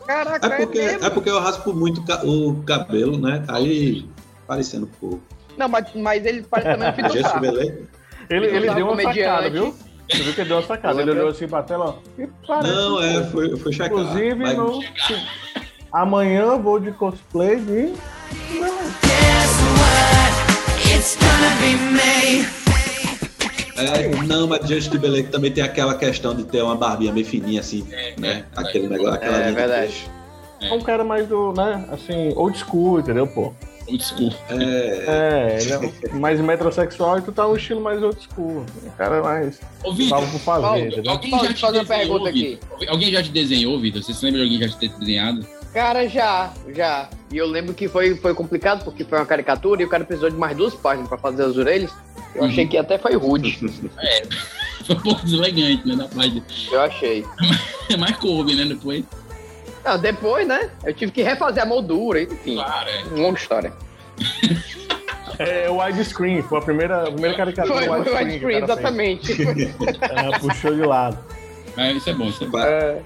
[0.06, 1.04] Caraca, É porque, mesmo?
[1.06, 3.44] é porque eu raspo muito o cabelo, né?
[3.48, 4.04] Aí
[4.46, 5.22] parecendo um pouco.
[5.56, 7.34] Não, mas, mas ele parece também um filho do Justin.
[7.34, 7.84] Timberlake?
[8.30, 9.74] Ele, ele Usava deu uma sacada, viu?
[10.08, 11.02] Você viu que ele deu uma sacada.
[11.02, 12.20] Ele olhou assim pra tela, ó.
[12.20, 13.88] E parece Não, é, foi, foi checar.
[13.88, 14.80] Inclusive, Mas- no...
[15.92, 17.94] amanhã eu vou de cosplay de.
[23.76, 27.60] É, não, mas Justin Timberlake também tem aquela questão de ter uma barbinha meio fininha,
[27.60, 27.86] assim,
[28.18, 28.44] né?
[28.54, 30.10] Aquele negócio, aquela É, de verdade.
[30.60, 33.54] É um cara mais do, né, assim, old school, entendeu, pô?
[33.88, 34.30] Old school.
[34.50, 38.66] É, É, ele é mais metrosexual e tu tá no estilo mais old school.
[38.84, 39.58] O cara é mais.
[39.82, 41.10] Ô, Vitor, Salvo por fazer, Paulo?
[41.10, 42.58] Alguém já te fazer uma desenhou, pergunta aqui.
[42.78, 42.88] Vitor?
[42.90, 44.02] Alguém já te desenhou, Vitor?
[44.02, 45.46] Você se lembra de alguém já te ter desenhado?
[45.72, 47.08] Cara, já, já.
[47.30, 50.30] E eu lembro que foi, foi complicado porque foi uma caricatura e o cara precisou
[50.30, 51.92] de mais duas páginas pra fazer as orelhas.
[52.34, 53.58] Eu achei que até foi rude.
[53.98, 54.22] É,
[54.84, 56.42] foi um pouco deselegante, né, da página.
[56.72, 57.24] Eu achei.
[57.98, 59.04] Mas coube, né, depois.
[59.84, 60.70] Não, depois, né?
[60.84, 62.54] Eu tive que refazer a moldura, enfim.
[62.54, 63.02] Claro, é.
[63.04, 63.72] Uma longa história.
[65.38, 68.24] É o widescreen, foi a primeira, a primeira caricatura Foi, widescreen.
[68.24, 68.70] widescreen, o fez.
[68.70, 69.32] exatamente.
[70.02, 71.18] É, puxou de lado.
[71.76, 72.58] Mas isso é bom, isso é bom.
[72.58, 73.00] É,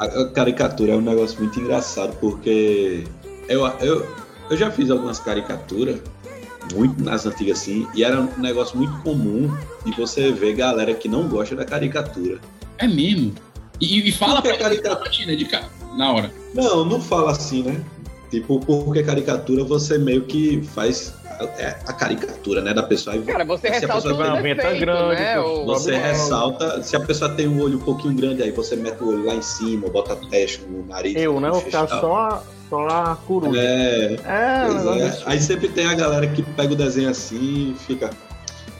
[0.00, 3.04] A, caricatura é um negócio muito engraçado, porque
[3.48, 4.06] eu, eu,
[4.50, 6.00] eu já fiz algumas caricaturas,
[6.74, 11.06] muito nas antigas assim, e era um negócio muito comum de você ver galera que
[11.06, 12.40] não gosta da caricatura.
[12.78, 13.34] É mesmo.
[13.78, 15.36] E, e fala Porque pra caricatura.
[15.36, 15.68] de cara.
[15.96, 16.32] Na hora.
[16.54, 17.84] Não, não fala assim, né?
[18.30, 21.12] Tipo, porque caricatura você meio que faz
[21.58, 23.16] é, a caricatura, né, da pessoa.
[23.22, 25.34] Cara, você se a ressalta pessoa os vai uma venta defeitos, grande, né?
[25.40, 28.76] tu O- Você ressalta, se a pessoa tem um olho um pouquinho grande, aí você
[28.76, 31.14] mete o olho lá em cima, bota a testa no nariz.
[31.16, 31.48] Eu, né?
[31.48, 33.60] no Vou ficar só, a- só a coruja.
[33.60, 35.18] É, É, é.
[35.26, 38.10] Aí sempre tem a galera que pega o desenho assim e fica.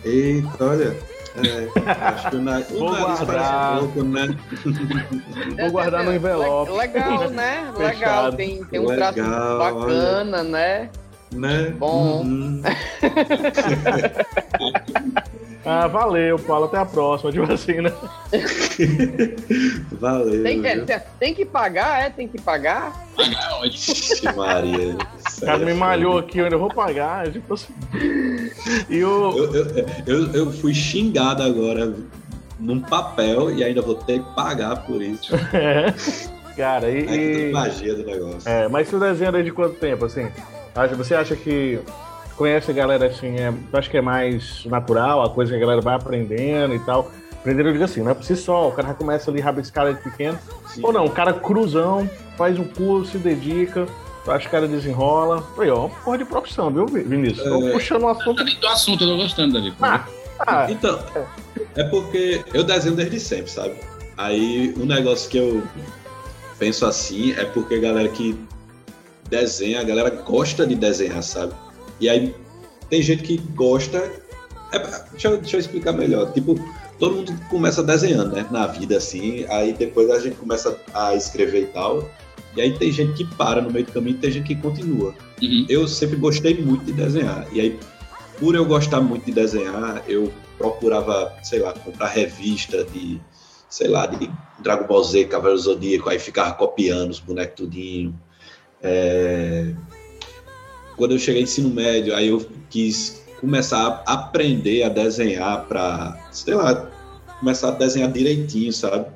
[0.05, 0.97] Eita, olha.
[1.37, 1.69] É,
[2.09, 2.59] acho que o, na...
[2.71, 3.27] o Vou nariz guardar.
[3.27, 4.37] parece um pouco, né?
[5.61, 6.73] Vou guardar no envelope.
[6.73, 7.71] Legal, né?
[7.79, 8.33] Legal.
[8.33, 10.91] Tem, tem um traço Legal, bacana, né?
[11.33, 11.71] Né?
[11.79, 12.23] Bom.
[12.23, 12.63] Uhum.
[15.65, 16.65] Ah, valeu, Paulo.
[16.65, 17.31] Até a próxima.
[17.53, 17.93] Assim, né?
[19.93, 20.43] Valeu.
[20.43, 20.87] Tem, é, viu?
[21.19, 22.11] tem- que pagar, é?
[22.11, 23.07] Tem que pagar.
[23.15, 23.69] Pagar é.
[23.69, 24.97] Vixe, Maria.
[24.97, 27.27] O cara me malhou aqui, eu ainda vou pagar.
[27.27, 27.73] é Tipo assim.
[28.89, 29.37] E o.
[29.37, 31.95] Eu, eu, eu, eu fui xingado agora
[32.59, 35.33] num papel e ainda vou ter que pagar por isso.
[35.53, 35.93] É.
[36.57, 37.09] Cara, e.
[37.09, 38.49] Aí que e- magia do negócio.
[38.49, 40.29] É, mas tu desenha desde quanto tempo, assim?
[40.97, 41.81] Você acha que
[42.37, 45.61] conhece a galera assim, é, tu acha que é mais natural, a coisa que a
[45.61, 47.11] galera vai aprendendo e tal?
[47.41, 49.93] Aprender, eu digo assim, não é por si só, o cara já começa ali rabiscado
[49.95, 50.39] de pequeno.
[50.69, 50.81] Sim.
[50.85, 53.87] Ou não, o cara cruzão, faz um curso, se dedica,
[54.25, 55.43] tu acha que o cara desenrola.
[55.59, 57.43] Aí, ó, uma porra de profissão, viu, Vi- Vinícius?
[57.49, 57.73] Tô É.
[57.73, 58.37] puxando o assunto.
[58.37, 59.75] Também do assunto, eu tô gostando, Davi.
[59.81, 60.05] Ah,
[60.47, 60.99] ah, Então,
[61.77, 63.75] é porque eu desenho desde sempre, sabe?
[64.17, 65.63] Aí um negócio que eu
[66.59, 68.39] penso assim é porque a galera que
[69.31, 71.55] desenha, a galera gosta de desenhar, sabe?
[72.01, 72.35] E aí
[72.89, 73.99] tem gente que gosta.
[74.73, 74.79] é,
[75.13, 76.33] deixa, eu, deixa eu explicar melhor.
[76.33, 76.59] Tipo,
[76.99, 78.47] todo mundo começa desenhando, né?
[78.51, 79.45] Na vida, assim.
[79.49, 82.11] Aí depois a gente começa a escrever e tal.
[82.57, 85.15] E aí tem gente que para no meio do caminho e tem gente que continua.
[85.41, 85.67] Uhum.
[85.69, 87.47] Eu sempre gostei muito de desenhar.
[87.53, 87.79] E aí,
[88.39, 93.21] por eu gostar muito de desenhar, eu procurava, sei lá, comprar revista de,
[93.69, 98.19] sei lá, de Dragon Ball Z, Cavaleiro Zodíaco, aí ficava copiando os bonecos tudinho.
[98.83, 99.73] É,
[100.97, 106.19] Quando eu cheguei no ensino médio, aí eu quis começar a aprender a desenhar para,
[106.31, 106.91] sei lá,
[107.39, 109.07] começar a desenhar direitinho, sabe?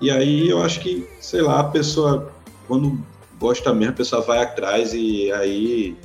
[0.00, 2.32] E aí eu acho que, sei lá, a pessoa,
[2.66, 2.98] quando
[3.38, 5.96] gosta mesmo, a pessoa vai atrás e aí.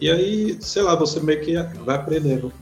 [0.00, 1.54] E aí, sei lá, você meio que
[1.84, 2.52] vai aprendendo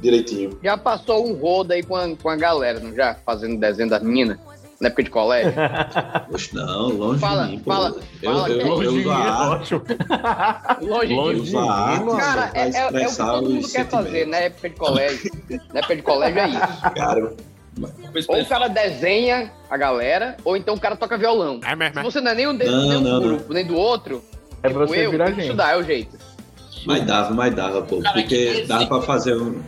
[0.00, 0.58] direitinho.
[0.62, 3.14] Já passou um rodo aí com a, com a galera, não já?
[3.26, 4.38] Fazendo desenho das meninas?
[4.82, 5.52] Na época de colégio?
[6.28, 7.62] Poxa, não, longe Fala, de mim.
[7.64, 9.84] fala, eu, fala, eu, é eu, longe de uso mim, a é arte, ótimo.
[10.90, 13.88] Longe Longe eu uso a arte Cara, é, é- é o que todo mundo quer
[13.88, 15.30] fazer na época de colégio.
[15.72, 16.58] na época de colégio é isso.
[16.96, 17.32] Cara,
[18.28, 21.60] Ou o cara desenha a galera, ou então o cara toca violão.
[21.64, 21.98] É mesmo.
[21.98, 23.28] Se você não é nem um, de, Não, nem um não, não.
[23.28, 24.20] grupo, nem do outro,
[24.64, 25.42] É tipo pra você eu, virar gente.
[25.42, 26.18] estudar, é o jeito.
[26.84, 28.00] mas dava, mas dava, pô.
[28.02, 29.62] Cara, que Porque dava pra fazer um.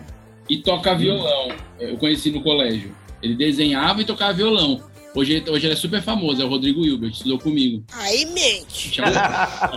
[0.50, 1.52] E toca violão.
[1.78, 2.92] Eu conheci no colégio.
[3.22, 4.82] Ele desenhava e tocava violão.
[5.14, 7.84] Hoje, ele- hoje ele é super famoso, é o Rodrigo Hilbert, estudou comigo.
[7.92, 8.92] Aí mente.
[8.94, 9.10] Chama-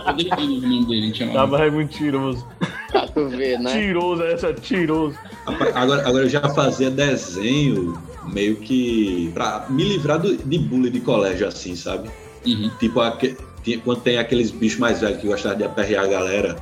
[0.06, 1.38] Rodrigo Hilbert, o nome dele, a gente chamava.
[1.58, 2.46] Tava é mentiroso.
[2.90, 3.72] Pra tu ver, né?
[3.72, 5.16] Tiroso, essa tiroso.
[5.46, 7.96] Rapaz, Agora, agora eu já fazia desenho
[8.32, 12.10] meio que pra me livrar do, de bullying de colégio, assim, sabe?
[12.46, 12.70] Uhum.
[12.80, 13.36] Tipo, aque-
[13.84, 16.56] quando tem aqueles bichos mais velhos que gostavam de aperrear a galera,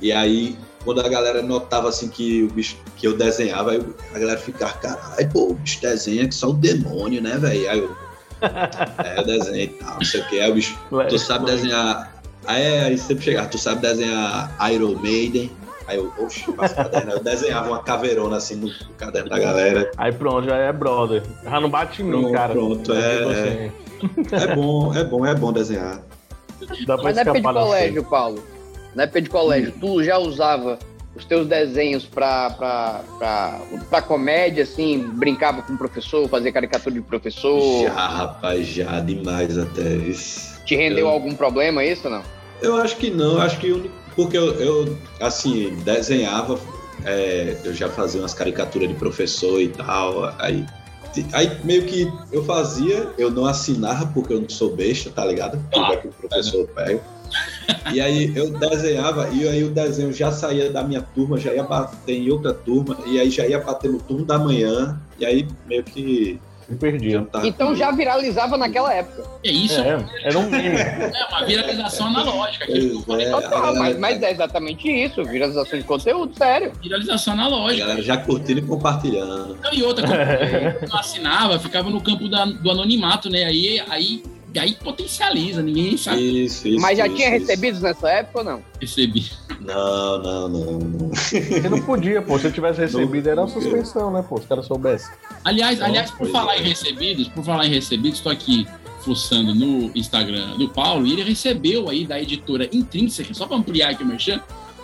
[0.00, 3.82] e aí, quando a galera notava assim que o bicho que eu desenhava, aí
[4.14, 7.68] a galera ficava, caralho, pô, o bicho desenha que só o demônio, né, velho?
[7.70, 7.96] Aí eu.
[8.42, 10.40] É, eu desenho e tal, não sei o que.
[10.42, 12.14] O bicho, tu sabe desenhar.
[12.46, 15.50] Aí, aí sempre chegava, tu sabe desenhar Iron Maiden.
[15.86, 17.12] Aí eu, oxe, caderno.
[17.12, 19.90] Eu desenhava uma caveirona assim no, no caderno da galera.
[19.96, 21.22] Aí pronto, já é brother.
[21.42, 22.52] Já não bate em mim, Pronto, cara.
[22.52, 23.72] pronto, é- Você.
[24.32, 26.00] É bom, é bom, é bom desenhar.
[26.86, 28.44] Dá pra Mas na época de colégio, Paulo,
[28.94, 30.78] na época de colégio, tu já usava
[31.20, 32.50] os teus desenhos pra,
[33.88, 37.84] pra comédia, assim, brincava com o professor, fazia caricatura de professor?
[37.84, 40.58] Já, rapaz, já demais até isso.
[40.64, 42.22] Te rendeu Eu- algum problema isso ou não?
[42.62, 46.58] Eu acho que não, acho que Porque eu, eu, assim, desenhava,
[47.04, 50.66] é, eu já fazia umas caricaturas de professor e tal, aí,
[51.32, 55.64] aí meio que eu fazia, eu não assinava porque eu não sou besta, tá ligado?
[55.70, 57.00] Tudo é que o professor pega.
[57.92, 61.62] E aí eu desenhava, e aí o desenho já saía da minha turma, já ia
[61.62, 65.46] bater em outra turma, e aí já ia bater no turno da manhã, e aí
[65.66, 66.38] meio que.
[66.68, 67.16] Me perdi.
[67.42, 69.24] Então já viralizava naquela época.
[69.44, 69.80] É isso?
[69.80, 70.76] É, era um meme.
[70.78, 72.64] É uma viralização analógica.
[72.70, 76.70] É, Total, mas, mas é exatamente isso, viralização de conteúdo, sério.
[76.80, 77.86] Viralização a analógica.
[77.86, 79.58] galera já curtindo e compartilhando.
[79.60, 80.20] Não, e outra, quando
[80.92, 83.42] eu assinava, ficava no campo da- do anonimato, né?
[83.46, 84.22] Aí, aí,
[84.58, 86.80] aí potencializa, ninguém sabe Isso, isso.
[86.80, 87.46] mas já isso, tinha isso.
[87.46, 88.62] recebidos nessa época ou não?
[88.80, 89.30] receber.
[89.60, 91.08] Não, não, não, não.
[91.10, 92.38] Você não podia, pô.
[92.38, 94.38] Se eu tivesse recebido, era uma suspensão, né, pô?
[94.38, 95.10] Se o cara soubesse.
[95.44, 96.60] Aliás, Não, aliás, por falar é.
[96.60, 98.66] em recebidos, por falar em recebidos, estou aqui
[99.02, 103.90] fuçando no Instagram do Paulo e ele recebeu aí da editora Intrínseca, só para ampliar
[103.90, 104.40] aqui o merchan,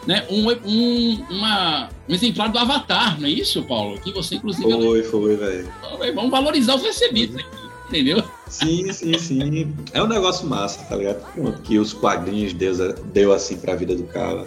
[0.06, 3.98] né, um, um, uma, um exemplar do Avatar, não é isso, Paulo?
[4.00, 5.72] Que você, inclusive, Foi, foi, velho.
[6.14, 7.56] vamos valorizar os recebidos aqui,
[7.88, 8.22] entendeu?
[8.48, 9.74] Sim, sim, sim.
[9.92, 11.60] É um negócio massa, tá ligado?
[11.62, 12.78] Que os quadrinhos Deus
[13.12, 14.44] deu assim pra vida do cara.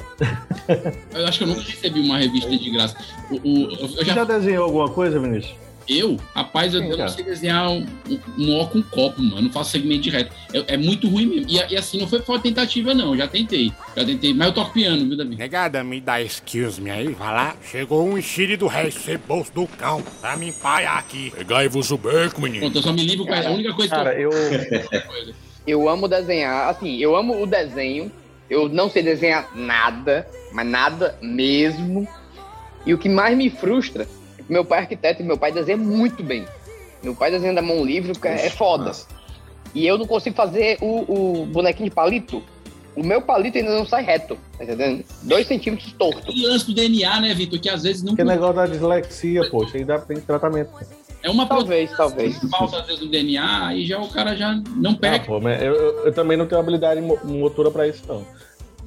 [1.13, 2.95] Eu acho que eu nunca recebi uma revista de graça.
[3.31, 5.53] O, o- eu Você já já desenhou alguma coisa, Vinícius?
[5.89, 9.41] Eu, rapaz, eu, Sim, eu não sei desenhar um, um, um ó com copo, mano.
[9.41, 10.31] Não faço segmento de reto.
[10.53, 11.49] É, é muito ruim mesmo.
[11.49, 13.17] E, e assim, não foi por tentativa, não.
[13.17, 13.73] Já tentei.
[13.97, 14.31] Já tentei.
[14.31, 15.35] Mas eu toco piano, viu, Davi?
[15.35, 17.55] Negada, me dá excuse me aí, vai lá.
[17.63, 21.31] Chegou um enxire do rei, ceboso do cão, pra me empaiar aqui.
[21.35, 22.65] Pegai-vos o beco, menino.
[22.65, 24.31] Pronto, eu só me livro com a única coisa Cara, que eu.
[24.31, 25.33] eu.
[25.67, 28.11] Eu amo desenhar, assim, eu amo o desenho.
[28.49, 32.07] Eu não sei desenhar nada, mas nada mesmo.
[32.87, 34.07] E o que mais me frustra
[34.49, 36.45] meu pai é arquiteto e meu pai desenha muito bem.
[37.03, 38.85] Meu pai desenha da mão livre, porque é foda.
[38.85, 39.07] Massa.
[39.73, 42.41] E eu não consigo fazer o, o bonequinho de palito.
[42.95, 45.05] O meu palito ainda não sai reto, tá entendendo?
[45.21, 46.31] Dois centímetros torto.
[46.31, 47.59] E lance do DNA, né, Vitor?
[47.59, 48.15] Que às vezes não.
[48.15, 49.63] Que negócio da dislexia, pô.
[49.63, 50.71] Isso aí dá, tem tratamento.
[51.21, 52.37] É uma Talvez, talvez.
[52.49, 55.25] falta, às vezes, do DNA, aí já o cara já não Ah, pega.
[55.25, 58.25] pô, mas eu, eu, eu também não tenho habilidade mo- motora pra isso, não.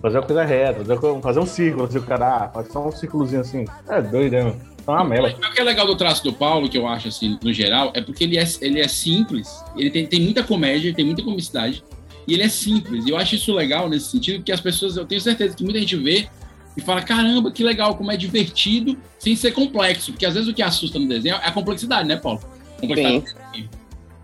[0.00, 2.90] Fazer uma coisa reta, fazer, fazer um círculo, assim, o cara, ah, faz só um
[2.92, 3.66] círculozinho assim.
[3.88, 4.42] É doido, né?
[4.44, 4.60] mano?
[4.86, 5.28] É uma mela.
[5.28, 8.00] O que é legal do traço do Paulo, que eu acho, assim, no geral, é
[8.00, 11.82] porque ele é, ele é simples, ele tem, tem muita comédia, tem muita comicidade,
[12.26, 13.06] e ele é simples.
[13.06, 15.78] E eu acho isso legal nesse sentido, porque as pessoas, eu tenho certeza que muita
[15.80, 16.28] gente vê
[16.76, 20.12] e fala, caramba, que legal, como é divertido, sem ser complexo.
[20.12, 22.40] Porque às vezes o que assusta no desenho é a complexidade, né, Paulo?
[22.80, 23.34] Complexidade.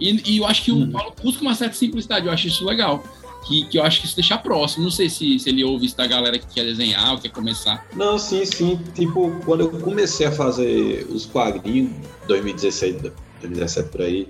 [0.00, 3.02] E, e eu acho que o Paulo busca uma certa simplicidade, eu acho isso legal.
[3.46, 4.84] Que, que eu acho que isso deixa próximo.
[4.84, 7.86] Não sei se, se ele ouve isso da galera que quer desenhar ou quer começar.
[7.94, 8.78] Não, sim, sim.
[8.94, 11.92] Tipo, quando eu comecei a fazer os quadrinhos,
[12.26, 13.02] 2016,
[13.40, 14.28] 2017 por aí,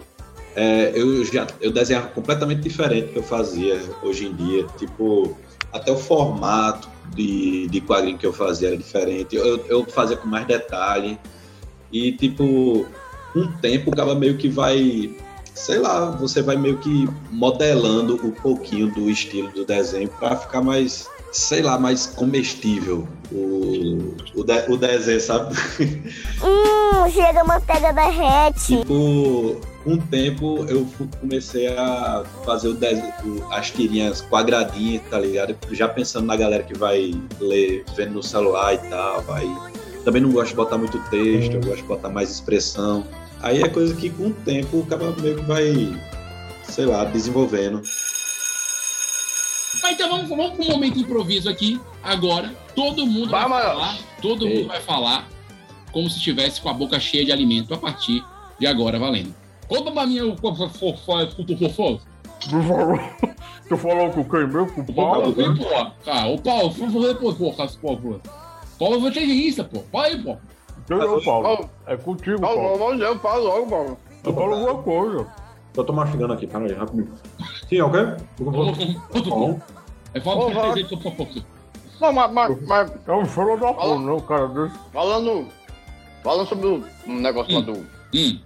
[0.54, 4.66] é, eu já eu desenhava completamente diferente do que eu fazia hoje em dia.
[4.76, 5.36] Tipo,
[5.72, 9.36] até o formato de, de quadrinho que eu fazia era diferente.
[9.36, 11.18] Eu, eu fazia com mais detalhe.
[11.92, 12.86] E, tipo,
[13.34, 15.14] o tempo o meio que vai.
[15.64, 20.62] Sei lá, você vai meio que modelando um pouquinho do estilo do desenho para ficar
[20.62, 25.54] mais, sei lá, mais comestível o, o, de- o desenho, sabe?
[26.40, 28.76] Hum, chega manteiga derrete.
[28.78, 30.86] Tipo, com o tempo eu
[31.20, 33.12] comecei a fazer o desenho,
[33.50, 35.56] as tirinhas quadradinhas, tá ligado?
[35.72, 39.24] Já pensando na galera que vai ler, vendo no celular e tal.
[39.30, 39.50] Aí
[40.04, 43.04] também não gosto de botar muito texto, eu gosto de botar mais expressão.
[43.40, 46.00] Aí é coisa que com o tempo o cara meio que vai,
[46.64, 47.82] sei lá, desenvolvendo.
[49.82, 52.52] Mas então vamos, vamos para um momento improviso aqui, agora.
[52.74, 55.28] Todo mundo vai falar, todo mundo vai falar
[55.92, 58.24] como se estivesse com a boca cheia de alimento a partir
[58.58, 59.34] de agora, valendo.
[59.68, 62.00] Conta pra mim o fofo.
[63.68, 64.66] Tu falou com quem meu?
[64.66, 65.34] Com o Paulo?
[66.06, 68.20] Ah, o Paulo, por favor, depois, porra, pô, pô.
[68.78, 69.82] Paulo vai ter isso, pô.
[69.92, 70.36] Fala aí, pô.
[70.88, 71.70] Eu, Paulo.
[71.86, 72.94] É contigo, Paulo.
[73.02, 73.98] Eu falo logo, Paulo.
[74.24, 75.26] Eu falo alguma coisa.
[75.76, 77.12] Eu tô mastigando aqui, peraí, rapidinho.
[77.68, 78.00] Sim, ok?
[78.40, 79.60] Bom.
[80.14, 80.72] É fala pra vai.
[80.72, 81.46] presente.
[82.00, 84.48] Não, mas, mas, mas É um falo da porra, não, cara.
[84.48, 84.72] Deus.
[84.92, 85.46] falando,
[86.22, 87.72] falando sobre o um negócio lá do.
[88.14, 88.40] Hum.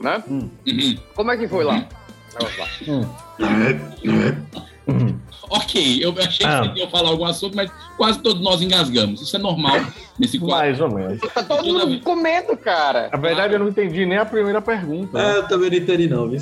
[0.00, 0.22] Né?
[0.28, 0.50] Uhum.
[1.14, 1.86] Como é que foi lá?
[2.40, 4.66] O negócio lá.
[5.48, 6.62] Ok, eu achei Ah.
[6.62, 9.20] que você ia falar algum assunto, mas quase todos nós engasgamos.
[9.22, 9.76] Isso é normal
[10.18, 10.56] nesse quadro.
[10.66, 11.20] Mais ou menos.
[11.20, 13.08] Tá todo mundo comendo, cara.
[13.12, 15.18] Na verdade, eu não entendi nem a primeira pergunta.
[15.20, 16.40] É, eu também não entendi não, viu?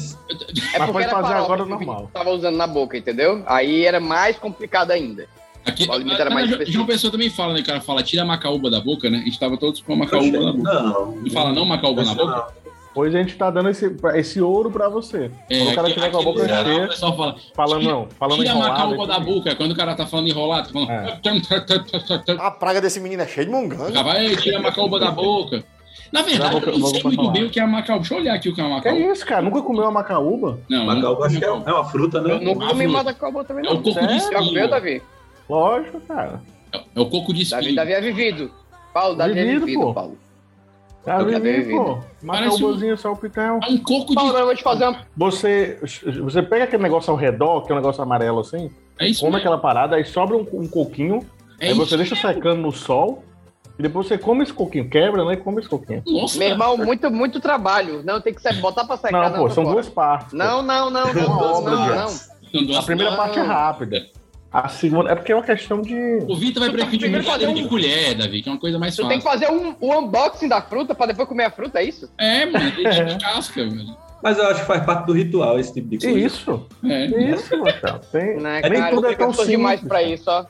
[0.74, 2.10] É Mas pode fazer agora normal.
[2.12, 3.42] Tava usando na boca, entendeu?
[3.46, 5.26] Aí era mais complicado ainda.
[5.66, 6.86] Aqui, O alimento era mais João específico.
[6.86, 7.60] Pessoa também fala, né?
[7.60, 9.18] O cara fala, tira a macaúba da boca, né?
[9.18, 10.72] A gente tava todos com a macaúba na boca.
[10.74, 11.12] Não.
[11.16, 12.48] Não fala não macaúba na boca?
[12.94, 15.28] Pois a gente tá dando esse, esse ouro pra você.
[15.48, 18.38] Quando o cara tiver com a boca cheia, o pessoal fala, falando tira- não, falando
[18.38, 18.72] tira a enrolado.
[18.78, 19.54] macaúba da boca.
[19.56, 22.40] Quando o cara tá falando enrolado, tá falando.
[22.40, 23.90] A praga desse menino é cheia de munganga.
[23.92, 25.64] Já vai, tira a macaúba da boca.
[26.12, 27.32] Na verdade, Boca- eu não sei muito falar.
[27.32, 27.98] bem o que é a macaúba.
[28.02, 29.00] Deixa eu olhar aqui o que é a Que macaúba.
[29.12, 29.42] isso, cara?
[29.42, 30.58] Nunca comeu uma macaúba?
[30.70, 32.34] Não, Macaúba acho que é, é uma fruta, né?
[32.34, 33.76] Eu nunca comi macaúba também, É não.
[33.76, 34.44] o coco de Já espinho.
[34.46, 35.02] comeu, Davi?
[35.50, 36.40] Lógico, cara.
[36.72, 37.76] É o coco de Davi, espinho.
[37.76, 38.50] Davi é vivido.
[38.92, 39.94] Paulo, Davi é Vivido, vivido, pô.
[39.94, 40.16] Paulo.
[41.04, 41.98] Tá quero vivo, ver, pô.
[42.26, 43.60] Parece Macaúbazinho, só o pitel.
[43.62, 44.26] É um coco de.
[44.26, 44.98] eu vou te fazer uma...
[45.16, 45.78] Você,
[46.22, 49.32] você pega aquele negócio ao redor, que é um negócio amarelo assim, É isso come
[49.32, 49.46] mesmo.
[49.46, 51.20] aquela parada, aí sobra um, um coquinho,
[51.60, 53.22] É aí você deixa secando no sol,
[53.78, 55.34] e depois você come esse coquinho, quebra, né?
[55.34, 56.02] E come esse coquinho.
[56.06, 58.02] Nossa, Meu irmão, muito, muito trabalho.
[58.04, 59.30] Não, tem que ser- botar pra secar.
[59.30, 59.74] Não, pô, são fora.
[59.74, 60.30] duas partes.
[60.30, 60.36] pô.
[60.36, 61.82] Não, não, não, não, não, não, de não.
[62.02, 62.12] arte.
[62.52, 63.16] São duas- A primeira Não.
[63.18, 64.06] parte é rápida.
[64.54, 65.10] A segunda.
[65.10, 65.94] É porque é uma questão de.
[66.28, 68.48] O Vitor vai Tu tem que preferir primeiro fazer brincadeira de um- colher, Davi, que
[68.48, 69.08] é uma coisa mais Tu fácil.
[69.08, 72.08] tem que fazer um, um unboxing da fruta pra depois comer a fruta, é isso?
[72.16, 73.96] É, mano, tem de casca, velho.
[74.22, 76.18] Mas eu acho que faz parte do ritual esse tipo de coisa.
[76.18, 76.66] isso?
[76.84, 77.06] É.
[77.06, 78.00] Isso, Marcelo?
[78.12, 78.36] Tem...
[78.40, 80.46] Né, Nem cara, tudo eu é tão sou demais simples, pra isso, ó.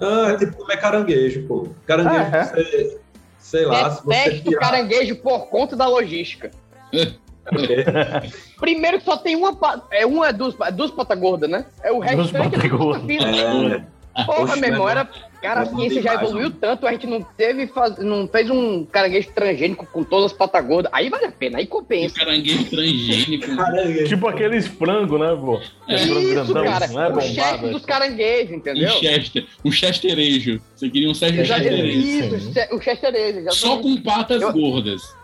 [0.00, 1.68] Ah, é tipo comer caranguejo, pô.
[1.86, 2.44] Caranguejo, Ah, é?
[2.44, 3.00] você,
[3.38, 4.60] sei lá, se você Detesto tirar...
[4.60, 6.50] caranguejo por conta da logística.
[8.58, 9.56] Primeiro que só tem uma,
[9.90, 11.64] é uma, duas, duas patas gordas, né?
[11.82, 13.06] É o restante é patas tudo gordas.
[13.06, 13.88] fina.
[14.18, 15.08] É, Porra, meu irmão, era.
[15.40, 16.56] Cara, a ciência já evoluiu mano.
[16.60, 17.96] tanto, a gente não teve, faz...
[17.98, 20.90] não fez um caranguejo transgênico com todas as patas gordas.
[20.92, 22.16] Aí vale a pena, aí compensa.
[22.16, 23.54] Caranguejo transgênico.
[23.54, 24.08] caranguejo.
[24.08, 25.60] Tipo aqueles frangos, né, pô?
[25.86, 27.70] Frango Isso, grandão, cara, não é o chefe bombado.
[27.70, 28.88] dos caranguejos, entendeu?
[28.88, 29.46] Um chester.
[29.64, 30.60] Um chesterejo.
[30.74, 31.86] Você queria um chesterejo.
[31.86, 33.52] Isso, o chesterejo.
[33.52, 35.16] Só com patas Eu- gordas.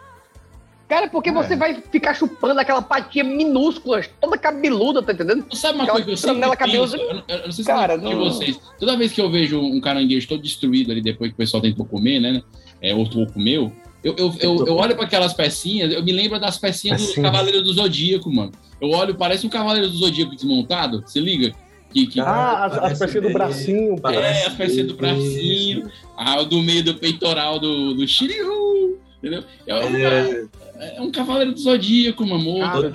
[0.88, 5.46] Cara, porque você vai ficar chupando aquela patinha minúscula, toda cabeluda, tá entendendo?
[5.52, 6.96] Sabe uma Aquela coisa que eu sempre cabeluda.
[6.96, 8.60] Eu, não- eu não sei se Cara, eu de não- vocês.
[8.78, 11.86] Toda vez que eu vejo um caranguejo todo destruído ali depois que o pessoal tentou
[11.86, 12.42] comer, né?
[12.82, 16.38] É, ou ou comeu, eu, eu, eu, eu olho para aquelas pecinhas, eu me lembro
[16.38, 17.22] das pecinhas do.
[17.22, 18.52] Cavaleiro do Zodíaco, mano.
[18.78, 21.54] Eu olho, parece um Cavaleiro do Zodíaco desmontado, se liga?
[21.90, 22.20] Que, que...
[22.20, 24.08] Ah, as, as Parece pecinhas do bracinho, pô.
[24.10, 29.44] É, as pecinhas do bracinho, ah, o do meio do peitoral do, do Shiryu, entendeu?
[29.66, 32.60] É, um- É, é um Cavaleiro do Zodíaco, meu amor.
[32.60, 32.92] Cara,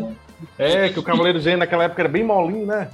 [0.00, 0.14] um.
[0.58, 2.88] É, que o Cavaleiro Zen naquela época era bem molinho, né?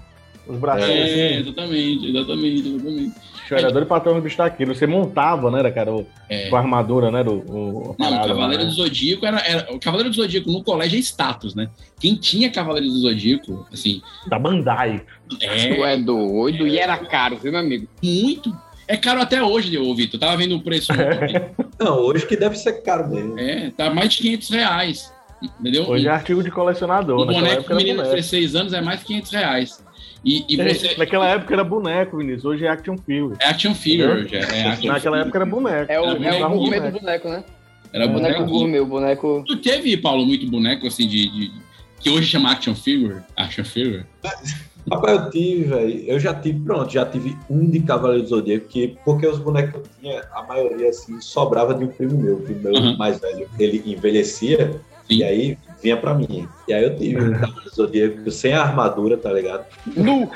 [0.46, 1.48] Os bracinhos É, assim.
[1.48, 3.14] exatamente, exatamente, exatamente.
[3.48, 4.74] Chorador e patrão do bicho daquilo.
[4.74, 5.90] Você montava, né, cara?
[5.94, 6.50] O, É.
[6.50, 7.24] Com a armadura, né?
[7.24, 8.68] Do, o, a Não, o parada, Cavaleiro né?
[8.68, 11.70] do Zodíaco era, era- O Cavaleiro do Zodíaco no colégio é status, né?
[11.98, 15.02] Quem tinha Cavaleiro do Zodíaco, assim, Da Bandai.
[15.30, 17.86] Tu é é doido e era caro, viu, meu amigo?
[18.02, 18.54] muito.
[18.88, 20.14] É caro até hoje, ô Vitor.
[20.14, 20.90] Eu Tava vendo o preço.
[20.92, 21.50] ontem.
[21.78, 23.38] Não, hoje que deve ser caro mesmo.
[23.38, 25.12] é, tá mais de 500 reais.
[25.60, 25.84] Entendeu?
[25.88, 27.20] Hoje é artigo de colecionador.
[27.20, 28.16] um Naquela boneco com menino de boneco.
[28.16, 29.84] 16 anos é mais de 500 reais.
[30.24, 30.96] E, e É, você.
[30.96, 32.44] Naquela época era boneco, Vinícius.
[32.44, 33.36] Hoje é action figure.
[33.38, 34.38] É action figure, já.
[34.38, 35.20] É action Naquela figure.
[35.20, 35.92] época era boneco.
[35.92, 36.98] É o, Era é o boneco, gourmet boneco.
[36.98, 37.44] do boneco, né?
[37.92, 38.50] Era O boneco boneco.
[38.50, 39.44] gourmet, o boneco.
[39.46, 41.30] Tu teve, Paulo, muito boneco assim de.
[41.30, 41.52] de-
[42.00, 43.22] que hoje chama action figure?
[43.36, 44.04] Action figure?
[44.90, 46.04] Rapaz, eu tive, velho.
[46.06, 49.72] Eu já tive, pronto, já tive um de Cavaleiro do Zodíaco, que, porque os bonecos
[49.72, 52.36] que eu tinha, a maioria, assim, sobrava de um primo meu.
[52.36, 52.96] O primo meu Uhum.
[52.96, 55.16] mais velho, ele envelhecia, Sim.
[55.18, 56.48] e aí vinha pra mim.
[56.66, 59.66] E aí eu tive um Cavaleiro do Zodíaco sem a armadura, tá ligado?
[59.94, 60.30] Nu!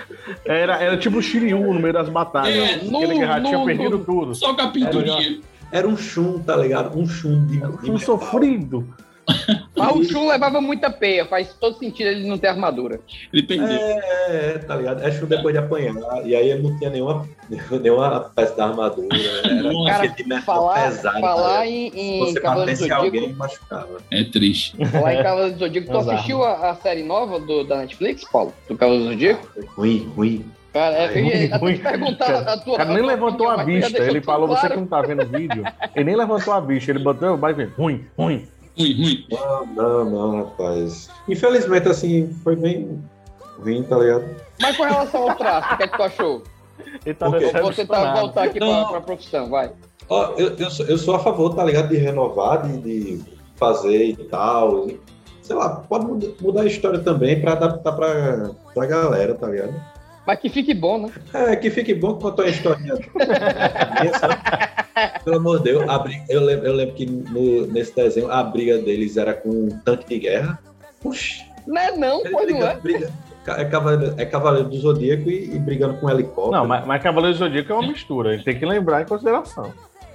[0.45, 2.55] Era, era tipo o Shiryu no meio das batalhas.
[2.57, 4.05] É, Aquele nu, que já tinha nu, perdido nu.
[4.05, 4.35] tudo.
[4.35, 5.41] Só com a pinturinha.
[5.71, 6.99] Era um chum, tá ligado?
[6.99, 7.99] Um chum de, de Um metal.
[8.01, 8.87] sofrido.
[9.87, 13.01] Mas o Shun levava muita peia, faz todo sentido ele não ter armadura.
[13.33, 15.03] Ele tem É, é, tá ligado?
[15.03, 15.95] É chum depois de apanhar.
[16.25, 17.29] E aí ele não tinha nenhuma,
[17.71, 19.09] nenhuma peça da armadura.
[19.17, 19.91] Era Nossa.
[19.91, 21.21] Cara, metal falar, pesado.
[21.21, 23.05] falar tá em, Se em você Cavaleiro do Zodíaco.
[23.05, 23.99] alguém, machucava.
[24.11, 24.87] É triste.
[24.87, 25.91] Falar em Cavaleiro do Zodíaco.
[25.91, 28.53] Tu As assistiu a, a série nova do, da Netflix, Paulo?
[28.69, 29.49] Do Cavaleiro do Zodíaco?
[29.77, 30.45] Ruim, ruim.
[30.73, 32.53] Cara, é, eu ia até Ruim, te perguntar cara.
[32.53, 32.75] a tua.
[32.75, 34.03] O cara nem levantou a vista.
[34.03, 34.81] Ele falou, você que claro.
[34.81, 35.65] não tá vendo o vídeo,
[35.95, 36.91] ele nem levantou a vista.
[36.91, 38.49] Ele botou, vai ver, ruim, ruim.
[38.79, 39.27] Ruim, ruim.
[39.31, 41.11] Não, não, não, rapaz.
[41.29, 43.03] Infelizmente, assim, foi bem
[43.63, 44.25] ruim, tá ligado?
[44.61, 46.43] Mas com relação ao traço, o que é que tu achou?
[47.05, 47.53] Ele tá Por quê?
[47.61, 48.89] Vou tentar voltar aqui pra, Não.
[48.89, 49.71] pra profissão, vai.
[50.09, 51.89] Ó, eu, eu, sou, eu sou a favor, tá ligado?
[51.89, 53.25] De renovar, de, de
[53.57, 54.89] fazer e tal.
[55.43, 59.75] Sei lá, pode muda- mudar a história também pra adaptar pra, pra galera, tá ligado?
[60.27, 61.11] Mas que fique bom, né?
[61.35, 62.95] É, que fique bom que contou a historinha.
[64.19, 64.37] sabe?
[65.25, 68.43] Pelo amor de Deus, a briga- eu, lembro, eu lembro que no- nesse desenho a
[68.45, 70.59] briga deles era com um tanque de guerra.
[71.01, 72.77] Puxa, Não é não, pois não é.
[72.77, 73.11] briga,
[73.49, 76.53] é, cavaleiro, é cavaleiro do Zodíaco e, e brigando com um helicóptero.
[76.53, 78.35] Não, mas, mas Cavaleiro do Zodíaco é uma mistura.
[78.35, 79.73] Ele tem que lembrar em consideração.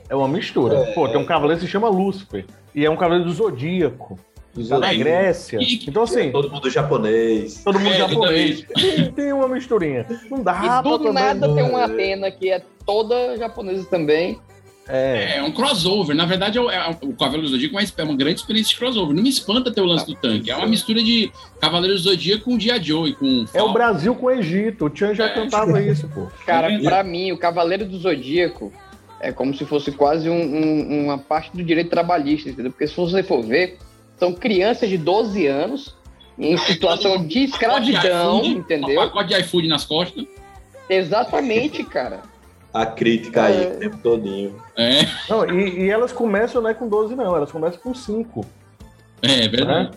[0.09, 0.77] É uma mistura.
[0.77, 0.93] É.
[0.93, 2.45] Pô, tem um cavaleiro que se chama Lúcifer.
[2.73, 4.17] E é um cavaleiro do Zodíaco.
[4.69, 4.93] Tá na.
[4.93, 5.59] Grécia.
[5.61, 7.61] E- Então, assim, Todo mundo japonês.
[7.63, 8.65] todo mundo É, japonês.
[8.73, 10.05] Tem, tem uma misturinha.
[10.29, 11.83] Não dá E do pra nada tem uma é.
[11.85, 14.39] Atena que é toda japonesa também.
[14.89, 15.37] É.
[15.39, 16.15] É um crossover.
[16.15, 18.69] Na verdade, é o, é o Cavaleiro do Zodíaco é uma, é uma grande experiência
[18.71, 19.13] de crossover.
[19.13, 20.49] Não me espanta ter o lance do tanque.
[20.49, 21.29] É uma mistura de
[21.59, 23.43] Cavaleiro do Zodíaco com Dia Joe e com.
[23.53, 24.85] É o Brasil com o Egito.
[24.85, 26.27] O Tchan já cantava isso, pô.
[26.45, 28.71] Cara, pra mim, o Cavaleiro do Zodíaco
[29.19, 32.71] é como se fosse quase um- um- uma parte do direito trabalhista, entendeu?
[32.71, 33.77] Porque se você for ver,
[34.19, 35.95] são crianças de 12 anos
[36.37, 38.95] em situação de escravidão, iFood, entendeu?
[39.01, 40.25] Pacote de iFood nas costas.
[40.89, 42.21] Exatamente, cara.
[42.73, 43.67] A crítica aí É.
[43.67, 44.55] o tempo todinho.
[44.75, 47.35] É, Não, e, e elas começam não é com 12, não.
[47.35, 48.45] Elas começam com 5.
[49.21, 49.91] é verdade.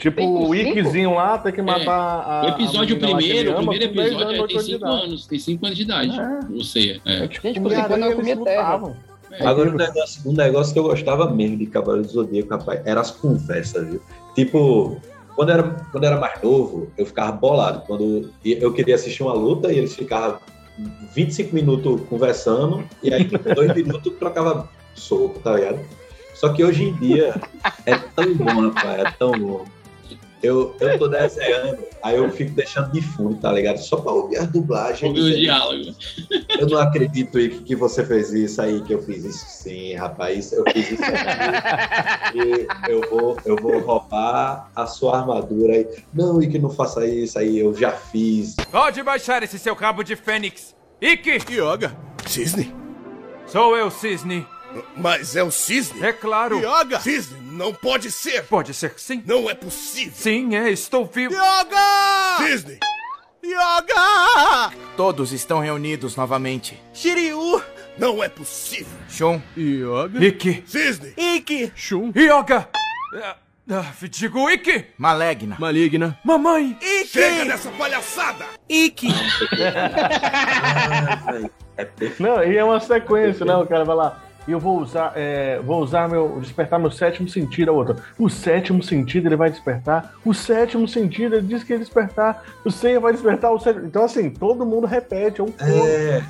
[0.00, 2.44] Tipo, o Ickzinho lá tem que matar a.
[2.46, 4.76] O episódio a primeiro, o ama primeiro com 10 episódio anos, tem oito de 5
[4.78, 5.04] idade.
[5.04, 5.26] anos.
[5.26, 6.12] Tem 5 anos de idade.
[6.56, 7.24] Você, é.
[7.24, 8.76] É tipo Gente, por cinco anos eu comia terra.
[8.76, 8.96] lutavam.
[9.40, 13.00] Agora, um negócio, um negócio que eu gostava mesmo de Cavaleiro do Zodíaco, rapaz, era
[13.00, 14.00] as conversas, viu?
[14.34, 15.00] Tipo,
[15.34, 17.82] quando eu era, quando eu era mais novo, eu ficava bolado.
[17.86, 20.38] Quando eu queria assistir uma luta e eles ficavam
[21.14, 25.80] 25 minutos conversando, e aí, com dois minutos, trocava soco, tá ligado?
[26.34, 27.34] Só que hoje em dia
[27.86, 29.64] é tão bom, rapaz, é tão bom.
[30.42, 33.78] Eu, eu tô desenhando, aí eu fico deixando de fundo, tá ligado?
[33.78, 35.02] Só pra ouvir as dublagens.
[35.02, 35.94] Ouviu o diálogo.
[36.58, 40.52] Eu não acredito Ike, que você fez isso aí, que eu fiz isso sim, rapaz.
[40.52, 41.02] Eu fiz isso
[42.34, 45.88] e eu vou, eu vou roubar a sua armadura aí.
[46.12, 48.56] Não, Ike, não faça isso aí, eu já fiz.
[48.70, 50.74] Pode baixar esse seu cabo de fênix.
[51.00, 51.38] Ikki!
[51.52, 51.96] Yoga?
[52.26, 52.74] Cisne?
[53.46, 54.46] Sou eu, Cisne.
[54.96, 56.02] Mas é um cisne?
[56.02, 56.58] É claro.
[56.58, 57.00] Yoga!
[57.00, 58.44] Cisne, não pode ser!
[58.44, 59.22] Pode ser sim.
[59.26, 60.12] Não é possível!
[60.14, 61.34] Sim, é, estou vivo.
[61.34, 62.38] Yoga!
[62.38, 62.78] Cisne!
[63.44, 64.72] Yoga!
[64.96, 66.80] Todos estão reunidos novamente.
[66.94, 67.62] Shiryu!
[67.98, 68.96] Não é possível!
[69.08, 69.40] Shun.
[69.56, 70.24] Yoga?
[70.24, 70.64] Ikki.
[70.66, 71.12] Cisne!
[71.16, 71.72] Ikki!
[71.74, 72.12] Shun.
[72.16, 72.68] Yoga!
[73.22, 73.36] Ah,
[73.70, 74.86] ah, digo Ikki.
[74.96, 75.56] Malegna.
[75.58, 76.18] Maligna.
[76.24, 76.78] Mamãe.
[76.80, 77.08] Ikki!
[77.08, 78.46] Chega dessa palhaçada!
[78.68, 79.08] Ikki!
[82.18, 83.54] Não, e é uma sequência, né?
[83.56, 84.22] O cara vai lá.
[84.46, 86.38] E eu vou usar, é, vou usar meu.
[86.40, 87.96] despertar meu sétimo sentido, a outra.
[88.18, 90.14] O sétimo sentido ele vai despertar.
[90.24, 92.42] O sétimo sentido ele diz que ele despertar.
[92.64, 93.86] O Seiya vai despertar o sétimo.
[93.86, 95.86] Então, assim, todo mundo repete, é um coro.
[95.86, 96.22] É.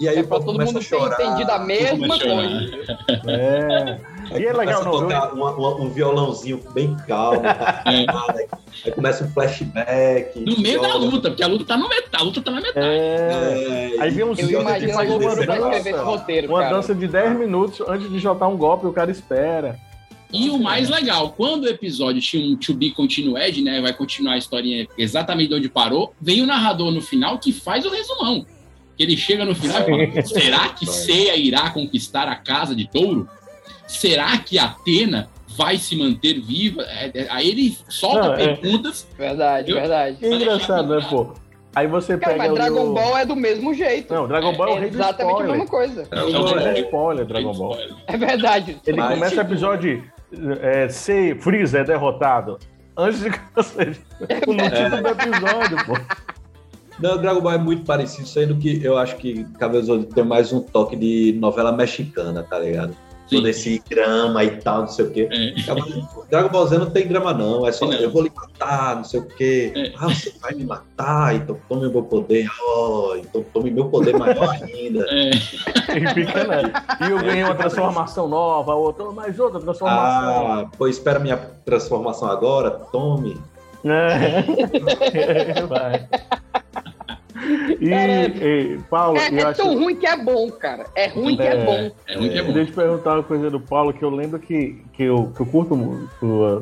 [0.00, 1.20] E aí É o todo mundo a ter chorar.
[1.20, 2.98] entendido a mesma coisa.
[3.26, 3.98] É.
[4.30, 7.42] Aí E é legal, começa não, a tocar uma- uma- um violãozinho bem calmo.
[7.84, 8.06] aí,
[8.84, 10.38] aí começa um flashback.
[10.40, 11.04] No meio da viola.
[11.04, 12.08] luta, porque a luta tá no metade.
[12.16, 12.86] A luta tá na metade.
[12.86, 13.90] É.
[14.00, 16.02] Aí vem uns Eu vídeos que faz uma dança.
[16.02, 16.76] roteiro, Uma cara.
[16.76, 19.78] dança de 10 minutos antes de jotar um golpe, o cara espera.
[20.30, 23.80] E o mais legal, quando o episódio tinha um to be continued, né?
[23.80, 27.86] Vai continuar a historinha exatamente de onde parou, vem o narrador no final que faz
[27.86, 28.44] o resumão.
[28.98, 33.26] Ele chega no final e fala: será que Seiya irá conquistar a casa de touro?
[33.86, 36.82] Será que Atena vai se manter viva?
[36.82, 38.56] É, é, aí ele solta Não, é.
[38.56, 39.06] perguntas.
[39.16, 40.16] Verdade, verdade.
[40.18, 41.32] Que engraçado, né, pô?
[41.74, 42.94] Aí você Cara, pega mas Dragon o...
[42.94, 44.12] Ball é do mesmo jeito.
[44.12, 45.50] Não, Dragon Ball é o rei do exatamente a spoiler.
[45.52, 46.02] mesma coisa.
[46.04, 47.78] Dragon Ball é spoiler, Dragon Ball.
[48.06, 48.78] É verdade.
[48.86, 50.04] Ele Mas- começa o episódio
[50.60, 52.58] é, C, Freeza é derrotado.
[52.96, 54.56] Antes de o título
[55.02, 55.98] do episódio, pô.
[56.98, 60.52] Não, Dragon Ball é muito parecido, sendo que eu acho que do Zodíaco tem mais
[60.52, 62.96] um toque de novela mexicana, tá ligado?
[63.30, 65.28] Todo esse drama e tal, não sei o quê.
[65.66, 67.66] Cavaleiro- Dragon Ball Z não tem drama, não.
[67.66, 69.92] É só eu vou lhe matar, não sei o quê.
[69.98, 72.46] Ah, você vai me matar, então tome o meu poder.
[72.62, 75.06] Oh, então tome meu poder maior ainda.
[75.10, 76.72] E fica, né?
[77.06, 80.52] E eu ganhei uma transformação nova, outra, mais outra transformação.
[80.52, 83.36] Ah, pô, espera minha transformação agora, tome.
[83.84, 84.42] É.
[85.68, 86.08] Vai.
[87.80, 89.62] E, e, Paulo, É, eu é acho...
[89.62, 90.86] tão ruim que é bom, cara.
[90.94, 91.90] É ruim que é bom.
[92.06, 95.40] Deixa eu te perguntar uma coisa do Paulo, que eu lembro que, que, eu, que
[95.40, 96.08] eu curto muito,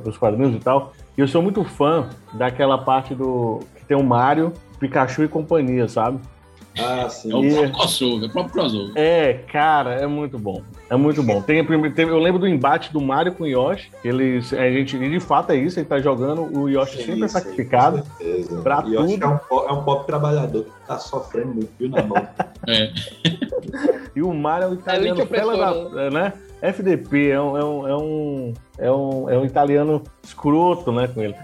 [0.04, 0.92] os quadrinhos e tal.
[1.16, 3.60] E eu sou muito fã daquela parte do.
[3.76, 6.20] que tem o Mario, Pikachu e companhia, sabe?
[6.78, 7.32] Ah, sim.
[7.32, 8.92] É o próprio crossover, é o próprio crossover.
[8.96, 10.62] É, cara, é muito bom.
[10.90, 11.40] É muito bom.
[11.42, 13.90] Tem, tem- eu lembro do embate do Mario com o Yoshi.
[14.04, 17.28] Eles, a gente, e de fato é isso, ele tá jogando, o Yoshi sempre é
[17.28, 18.02] sacrificado.
[18.18, 18.60] Beleza.
[18.62, 19.24] Pra acho tudo.
[19.24, 22.16] é um, é um pop trabalhador que tá sofrendo muito, viu, na mão.
[22.68, 22.90] É.
[24.16, 26.32] E o Mario é um italiano, Elite fela opressora, da, é, né?
[26.60, 31.22] FDP, é um, é um, é um, é um, é um italiano escroto, né, com
[31.22, 31.34] ele.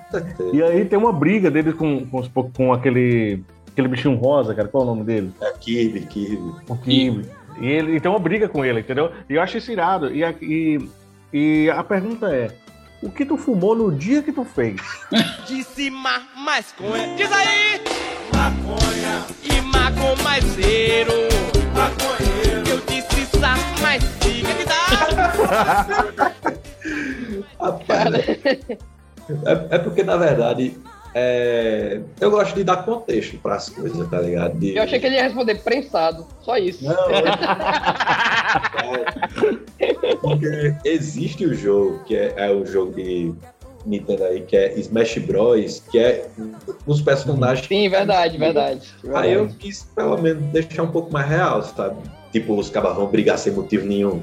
[0.52, 4.84] E aí tem uma briga dele com, com, com aquele, aquele bichinho rosa, cara, qual
[4.84, 5.32] é o nome dele?
[5.40, 6.54] É Kirby, Kirby.
[6.68, 7.28] O Kibe.
[7.60, 9.12] E ele e tem uma briga com ele, entendeu?
[9.28, 10.14] E eu acho isso irado.
[10.14, 10.88] E a, e,
[11.32, 12.50] e a pergunta é,
[13.02, 14.80] o que tu fumou no dia que tu fez?
[15.46, 17.80] De cima, mais com Diz aí!
[18.34, 21.12] Maconha e macomaizeiro.
[21.74, 22.68] Maconheiro.
[22.68, 24.82] Eu disse sa, mais fica que dá.
[27.60, 28.14] Rapaz,
[29.44, 30.76] é, é porque, na verdade,
[31.14, 34.58] é, eu gosto de dar contexto para as coisas, tá ligado?
[34.58, 36.26] De- Eu achei que ele ia responder prensado.
[36.42, 36.84] Só isso.
[40.20, 43.32] Porque existe o jogo, que é, é o jogo de
[43.84, 46.28] Nintendo aí, que é Smash Bros, que é
[46.86, 47.66] os personagens.
[47.66, 48.80] Sim, verdade, verdade.
[49.14, 51.96] Aí eu quis, pelo menos, deixar um pouco mais real, sabe?
[52.30, 54.22] Tipo, os cabas vão brigar sem motivo nenhum.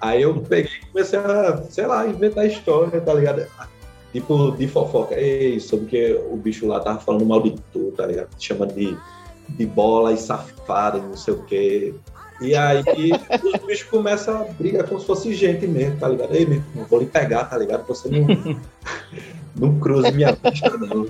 [0.00, 3.46] Aí eu peguei e comecei a, sei lá, inventar história, tá ligado?
[4.14, 5.18] Tipo, de fofoca.
[5.18, 8.28] Ei, sobre que o bicho lá tava falando mal de tu, tá ligado?
[8.38, 8.96] Chamando de,
[9.48, 11.92] de bola e safada, não sei o quê.
[12.40, 12.84] E aí
[13.42, 16.32] os bichos começam a brigar como se fosse gente mesmo, tá ligado?
[16.32, 17.84] Ei, meu irmão, vou lhe pegar, tá ligado?
[17.88, 18.24] Você não,
[19.58, 21.08] não cruze minha pista, não.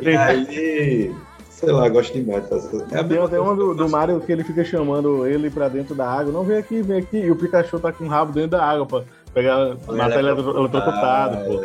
[0.00, 1.14] E aí,
[1.50, 2.44] sei lá, gosto demais.
[2.92, 6.10] É Tem até uma do, do Mario que ele fica chamando ele pra dentro da
[6.10, 6.32] água.
[6.32, 7.18] Não, vem aqui, vem aqui.
[7.18, 9.04] E o Pikachu tá com o rabo dentro da água pra
[9.34, 11.60] pegar, matar ele eletrocutado, pô.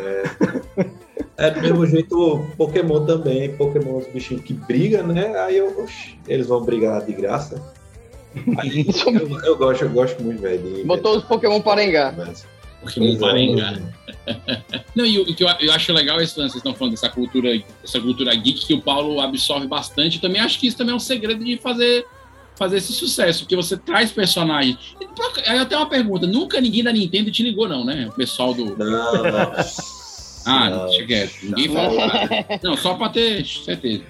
[1.36, 3.56] É do mesmo jeito Pokémon também.
[3.56, 5.34] Pokémon, os bichinhos que brigam, né?
[5.40, 7.62] Aí eu, oxi, eles vão brigar de graça.
[8.58, 10.84] Aí, eu, eu gosto, eu gosto muito, velho.
[10.86, 12.14] Botou os Pokémon Parengá.
[12.82, 13.80] Pokémon Parengá.
[14.94, 17.08] Não, e o o que eu, eu acho legal esse lance, vocês estão falando dessa
[17.08, 17.50] cultura,
[17.82, 20.16] essa cultura geek que o Paulo absorve bastante.
[20.16, 22.04] Eu também acho que isso também é um segredo de fazer,
[22.60, 24.76] fazer esse sucesso, porque você traz personagens.
[25.46, 28.06] Aí eu tenho uma pergunta: nunca ninguém da Nintendo te ligou, não, né?
[28.08, 28.76] O pessoal do.
[28.76, 28.86] Não,
[29.22, 29.52] não.
[30.46, 30.86] Ah, Não.
[30.86, 31.32] deixa quieto.
[31.42, 32.28] Ninguém falou nada.
[32.62, 34.02] Não, só pra ter certeza.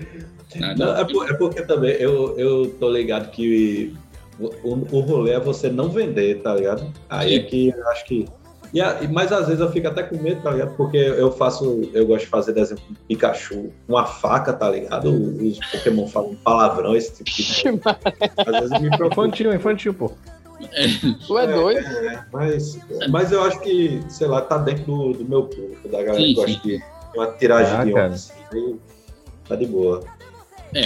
[0.76, 3.92] Não, é, por- é porque também eu, eu tô ligado que
[4.38, 6.88] o, o, o rolê é você não vender, tá ligado?
[7.08, 8.26] Aí é que eu acho que.
[8.72, 10.76] E a- mas às vezes eu fico até com medo, tá ligado?
[10.76, 15.10] Porque eu faço, eu gosto de fazer desenho com Pikachu, uma faca, tá ligado?
[15.12, 17.98] Os Pokémon falam palavrão, esse tipo de coisa.
[18.46, 19.22] Às vezes me preocupa.
[19.26, 20.12] Infantil, infantil, pô.
[21.26, 21.78] Tu é doido?
[21.80, 26.02] É, mas, mas eu acho que, sei lá, tá dentro do, do meu público, da
[26.02, 26.82] galera Sim, que gosta de
[27.14, 28.78] uma tiragem Ah, de onda, assim,
[29.48, 30.04] tá de boa.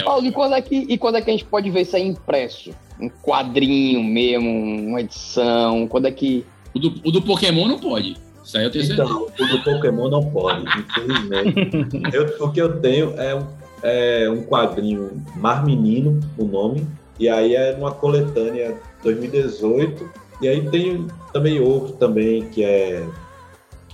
[0.05, 2.07] Paulo, e quando, é que, e quando é que a gente pode ver isso aí
[2.07, 2.71] impresso?
[2.99, 5.87] Um quadrinho mesmo, uma edição?
[5.89, 6.47] Quando é que.
[6.75, 8.17] O do, o do Pokémon não pode.
[8.45, 9.09] Isso aí eu tenho certeza.
[9.09, 12.11] Então, o do Pokémon não pode, infelizmente.
[12.13, 13.47] Eu- o que eu tenho é um,
[13.83, 16.87] é um quadrinho Mar Menino, o nome,
[17.19, 20.11] e aí é uma coletânea 2018,
[20.43, 23.07] e aí tem também outro também, que é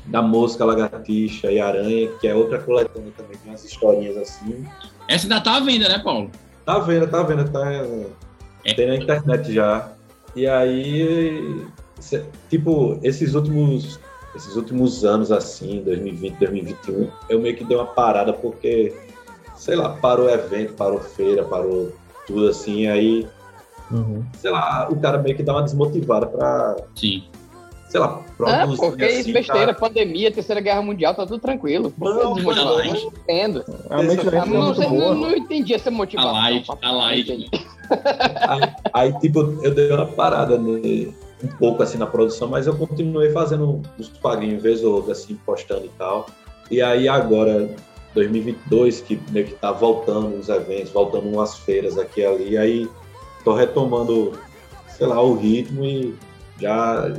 [0.07, 4.65] da Mosca, Lagartixa e Aranha, que é outra coletânea também, com umas historinhas assim.
[5.07, 6.31] Essa ainda tá à venda, né, Paulo?
[6.65, 7.85] Tá vendo, tá vendo, tá.
[8.75, 9.93] Tem na internet já.
[10.35, 11.63] E aí,
[12.49, 14.01] tipo, esses últimos,
[14.35, 18.95] esses últimos anos, assim, 2020, 2021, eu meio que dei uma parada porque,
[19.57, 21.93] sei lá, parou evento, parou feira, parou
[22.27, 23.27] tudo assim, aí,
[24.39, 26.77] sei lá, o cara meio que dá uma desmotivada pra.
[26.95, 27.25] Sim.
[27.89, 29.81] Sei lá, Ah, produzir porque isso assim, besteira, tá?
[29.81, 31.93] pandemia, terceira guerra mundial, tá tudo tranquilo.
[31.99, 33.65] Não, Eu não entendo.
[33.91, 33.97] É
[34.47, 35.15] não, sei, não, boa.
[35.17, 36.31] não entendi essa motivação.
[36.31, 37.51] A light, papai, a light.
[38.47, 42.77] Aí, aí, tipo, eu dei uma parada né, um pouco assim na produção, mas eu
[42.77, 46.27] continuei fazendo uns quadrinhos, vez ou outra, assim, postando e tal.
[46.71, 47.69] E aí agora,
[48.15, 52.89] 2022, que meio que tá voltando os eventos, voltando umas feiras aqui e ali, aí
[53.45, 54.33] tô retomando,
[54.89, 56.15] sei lá, o ritmo e
[56.61, 57.11] já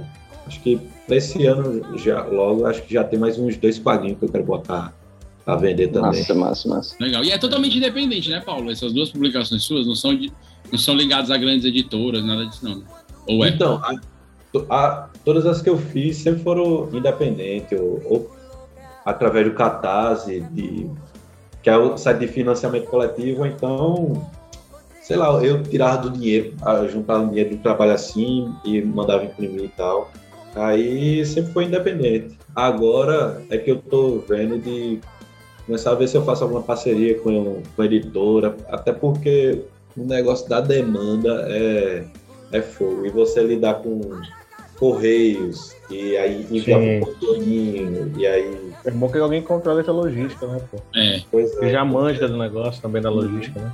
[0.47, 4.19] acho que pra esse ano, já, logo, acho que já tem mais uns dois quadrinhos
[4.19, 4.95] que eu quero botar
[5.43, 6.19] pra vender também.
[6.19, 6.95] Massa, massa, massa.
[6.99, 7.24] Legal.
[7.24, 8.72] E é totalmente independente, né, Paulo?
[8.72, 10.32] Essas duas publicações suas não são, de,
[10.72, 12.78] não são ligadas a grandes editoras, nada disso, não.
[12.78, 12.86] né?
[13.28, 13.49] Ou é?
[13.49, 13.82] Então,
[14.70, 18.32] a- todas as que eu fiz sempre foram independentes, ou, ou
[19.06, 20.89] através do Catarse, de,
[21.64, 24.28] que é o site de financiamento coletivo, então,
[25.02, 29.66] sei lá, eu tirava do dinheiro, ah, juntava dinheiro do trabalho assim e mandava imprimir
[29.66, 30.12] e tal.
[30.56, 32.38] Aí sempre foi independente.
[32.56, 34.99] Agora é que eu tô vendo de
[35.66, 39.62] começar a ver se eu faço alguma parceria com, com a editora, até porque
[39.95, 42.04] o negócio da demanda é,
[42.52, 43.06] é fogo.
[43.06, 44.02] E você lidar com
[44.82, 46.98] correios, e aí enviar Sim.
[46.98, 48.72] um correiinho, e aí.
[48.84, 50.80] É bom que alguém controle essa logística, né, pô?
[50.96, 51.22] É.
[51.30, 53.72] Pois Que já manja do negócio também da logística, né?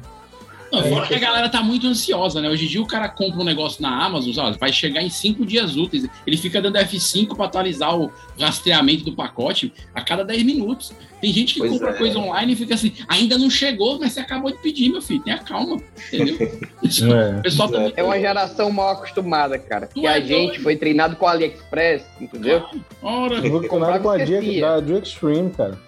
[0.71, 2.49] Não, fora que a galera tá muito ansiosa, né?
[2.49, 4.57] Hoje em dia o cara compra um negócio na Amazon, sabe?
[4.57, 6.07] vai chegar em cinco dias úteis.
[6.25, 10.93] Ele fica dando F5 para atualizar o rastreamento do pacote a cada 10 minutos.
[11.21, 11.93] Tem gente que Pois compra é.
[11.93, 15.21] coisa online e fica assim, ainda não chegou, mas você acabou de pedir, meu filho.
[15.23, 16.37] Tenha calma, entendeu?
[16.87, 17.93] O pessoal também.
[17.95, 19.87] É uma geração mal acostumada, cara.
[19.87, 22.63] Que é a gente foi treinado com a AliExpress, entendeu?
[23.01, 25.86] Ora, Eu vou Comprava com a dia da Extreme, cara.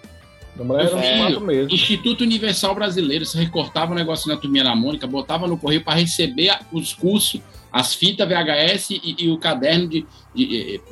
[0.60, 1.72] A mulher era filho, quatro meses.
[1.72, 5.98] Instituto Universal Brasileiro, você recortava o negócio na turminha da Mônica, botava no correio para
[5.98, 7.40] receber a- os cursos,
[7.72, 10.06] as fitas VHS e, e o caderno de,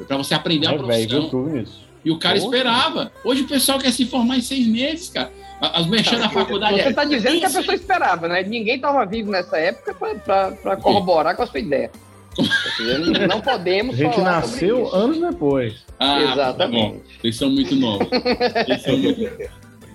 [0.07, 1.57] para você aprender a É, velho, profissão.
[1.59, 1.89] isso.
[2.05, 2.47] E o cara Porra.
[2.57, 3.13] esperava.
[3.25, 5.31] Hoje o pessoal quer se formar em seis meses, cara.
[5.61, 6.75] A- As merchan da faculdade.
[6.81, 8.43] Você é- tá dizendo que a pessoa esperava, né?
[8.45, 11.91] Ninguém estava vivo nessa época para corroborar com a sua ideia.
[12.39, 13.27] Tá?
[13.27, 14.97] Não A podemos gente falar nasceu sobre isso.
[14.97, 15.85] anos depois.
[15.99, 16.59] Ah, Exatamente.
[16.59, 17.01] Tá bom.
[17.21, 18.09] Vocês são muito novos.
[18.09, 19.21] Vocês são muito,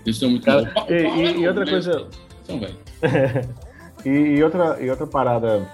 [0.04, 0.90] vocês são muito Cara, novos.
[0.90, 2.08] E, é e- e outra coisa.
[2.44, 2.76] São velho.
[4.06, 5.66] e, e outra, e outra parada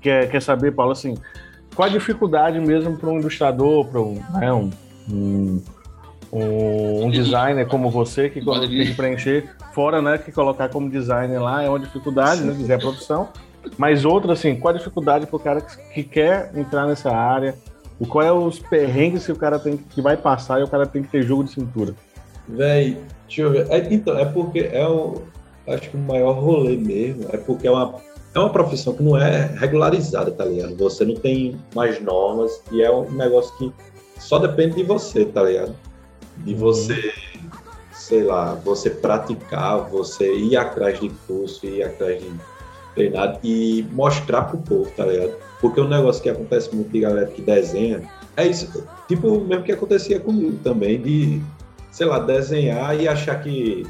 [0.00, 1.14] quer, quer saber, Paulo, assim,
[1.74, 4.70] qual a dificuldade mesmo para um ilustrador, para um, né, um,
[5.12, 5.62] um,
[6.32, 11.62] um- designer como você que tem que preencher, fora né, que colocar como designer lá
[11.62, 13.28] é uma dificuldade, né, dizer a profissão,
[13.76, 17.54] mas outra, assim, qual a dificuldade para o cara que, que quer entrar nessa área,
[17.98, 20.68] o qual é os perrengues que o cara tem que, que vai passar e o
[20.68, 21.94] cara tem que ter jogo de cintura?
[22.48, 23.66] Véi, deixa eu ver.
[23.70, 25.22] É, então, é porque é o.
[25.66, 27.96] Acho que o maior rolê mesmo é porque é uma,
[28.32, 30.76] é uma profissão que não é regularizada, tá ligado?
[30.76, 33.72] Você não tem mais normas e é um negócio que
[34.18, 35.74] só depende de você, tá ligado?
[36.38, 37.12] De você,
[37.92, 42.30] sei lá, você praticar, você ir atrás de curso, ir atrás de
[42.96, 45.34] treinar e mostrar pro povo, tá ligado?
[45.60, 48.02] Porque um negócio que acontece muito de galera que desenha
[48.36, 51.40] é isso, tipo o mesmo que acontecia comigo também, de
[51.92, 53.86] sei lá, desenhar e achar que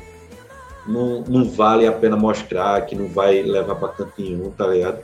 [0.86, 4.98] não, não vale a pena mostrar, que não vai levar pra canto nenhum, tá ligado?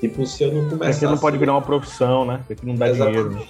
[0.00, 0.98] Tipo, se eu não É começasse...
[1.00, 2.40] que não pode virar uma profissão, né?
[2.46, 3.30] Porque não dá dinheiro.
[3.30, 3.42] né?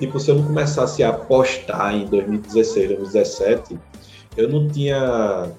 [0.00, 3.78] Tipo, se eu não começasse a postar em 2016, 2017,
[4.36, 5.50] eu não tinha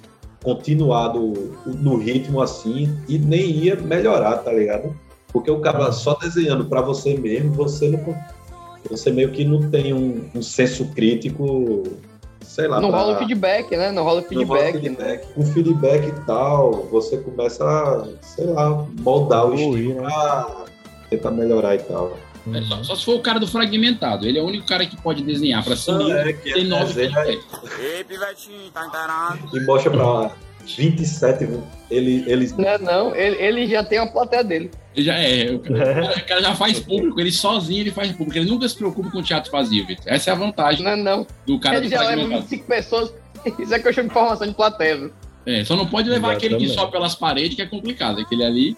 [0.44, 4.96] continuado no ritmo assim e nem ia melhorar, tá ligado?
[5.32, 8.16] Porque o cara só desenhando pra você mesmo, você não
[8.90, 11.84] você meio que não tem um, um senso crítico,
[12.42, 13.92] sei lá, Não pra- rola o feedback, né?
[13.92, 14.82] Não rola o não rola feedback.
[14.82, 15.34] feedback.
[15.34, 20.08] Com feedback e tal, você começa a, sei lá, moldar o estilo né?
[20.10, 20.66] pra
[21.10, 22.14] tentar melhorar e tal.
[22.54, 24.28] É, só, só se for o cara do fragmentado.
[24.28, 26.12] Ele é o único cara que pode desenhar pra cima.
[26.20, 27.46] É que tem é nove feedbacks.
[27.80, 29.58] Ei, pivetinho, tá inteirado?
[29.58, 30.32] E mostra pra
[30.78, 31.50] 27,
[31.90, 32.56] ele, eles.
[32.56, 34.72] Não, não, ele, ele já tem uma plateia dele.
[34.96, 38.38] Ele já é, o cara, o cara já faz público, ele sozinho ele faz público.
[38.38, 40.06] Ele nunca se preocupa com teatro vazio, Vitor.
[40.08, 41.28] Essa é a vantagem Não, não.
[41.46, 42.42] do cara ele do já leva fragmentado.
[42.44, 43.14] 25 pessoas.
[43.58, 44.98] Isso é que eu chamo de formação de plateia.
[44.98, 45.12] viu?
[45.46, 46.76] É, só não pode levar aquele que Exatamente.
[46.76, 48.20] só pelas paredes, que é complicado.
[48.20, 48.78] Aquele ali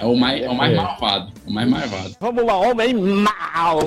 [0.00, 0.76] é o mais, é o mais É.
[0.76, 1.32] malvado.
[1.46, 2.16] O mais malvado.
[2.20, 3.78] Vamos lá, homem mal!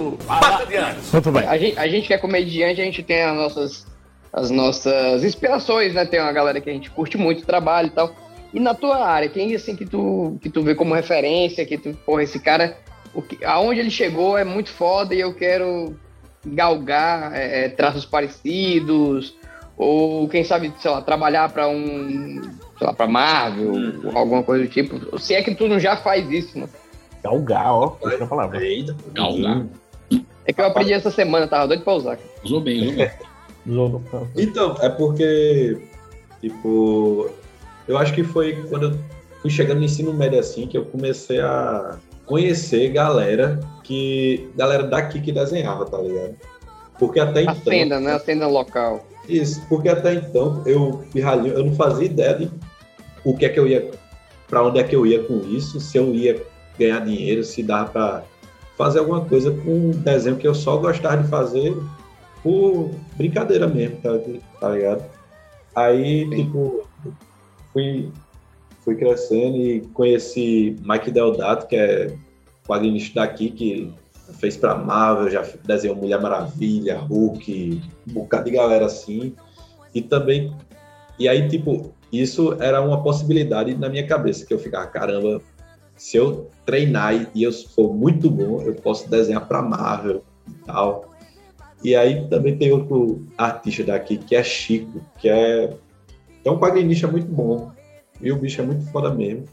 [1.11, 1.47] Muito bem.
[1.47, 3.87] A gente, a gente que é comediante, a gente tem as nossas,
[4.31, 6.05] as nossas inspirações, né?
[6.05, 8.13] Tem uma galera que a gente curte muito o trabalho e tal.
[8.53, 11.93] E na tua área, quem assim que tu, que tu vê como referência, que tu,
[12.05, 12.77] porra, esse cara,
[13.13, 15.97] o que, aonde ele chegou é muito foda e eu quero
[16.45, 19.35] galgar é, é, traços parecidos,
[19.75, 22.41] ou quem sabe, sei lá, trabalhar para um,
[22.77, 23.71] sei lá, pra Marvel,
[24.03, 25.19] ou alguma coisa do tipo.
[25.19, 26.67] Se é que tu não já faz isso, né?
[27.23, 28.59] Galgar, ó, essa palavra.
[29.13, 29.65] Galgar.
[30.45, 32.19] É que eu aprendi essa semana, tava doido pra usar.
[32.43, 32.95] Usou bem,
[33.65, 34.27] usou bem.
[34.35, 35.81] Então, é porque,
[36.41, 37.29] tipo,
[37.87, 38.99] eu acho que foi quando eu
[39.41, 44.49] fui chegando no ensino médio assim que eu comecei a conhecer galera que.
[44.55, 46.35] galera daqui que desenhava, tá ligado?
[46.99, 47.55] Porque até A então.
[47.55, 48.13] cena, né?
[48.13, 49.05] A cena local.
[49.27, 52.51] Isso, porque até então eu, pirralhinho, eu não fazia ideia de
[53.23, 53.89] o que é que eu ia,
[54.47, 56.43] para onde é que eu ia com isso, se eu ia
[56.77, 58.23] ganhar dinheiro, se dava para
[58.77, 61.75] fazer alguma coisa com um desenho que eu só gostava de fazer
[62.41, 64.09] por brincadeira mesmo, tá,
[64.59, 65.03] tá ligado?
[65.75, 66.85] Aí, tipo,
[67.71, 68.11] fui,
[68.83, 72.15] fui crescendo e conheci Mike Deodato, que é
[72.67, 73.93] quadrinista daqui, que
[74.39, 79.35] fez pra Marvel, já desenhou Mulher Maravilha, Hulk, um bocado de galera assim.
[79.93, 80.55] E também.
[81.19, 85.41] E aí, tipo, isso era uma possibilidade na minha cabeça, que eu ficava, caramba,
[85.95, 91.13] se eu treinar e- eu for muito bom, eu posso desenhar pra Marvel e tal.
[91.83, 95.75] E aí também tem outro artista daqui, que é Chico, que é,
[96.45, 97.71] é um quadrinista muito bom.
[98.21, 99.45] E o bicho é muito foda mesmo.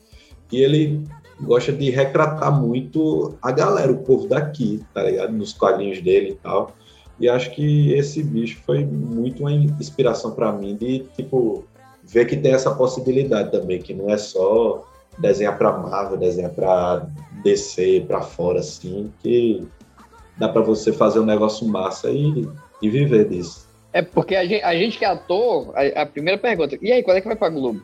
[0.53, 1.03] E ele
[1.43, 5.33] gosta de retratar muito a galera, o povo daqui, tá ligado?
[5.33, 6.75] Nos quadrinhos dele e tal.
[7.19, 11.65] E acho que esse bicho foi muito uma inspiração para mim de, tipo,
[12.03, 14.87] ver que tem essa possibilidade também, que não é só
[15.19, 17.07] desenhar para Marvel, desenhar para
[17.43, 19.67] DC, para fora, assim, que
[20.39, 22.49] dá para você fazer um negócio massa e,
[22.81, 23.69] e viver disso.
[23.93, 27.03] É porque a gente, a gente que é ator, a, a primeira pergunta, e aí,
[27.03, 27.83] quando é que vai pra Globo?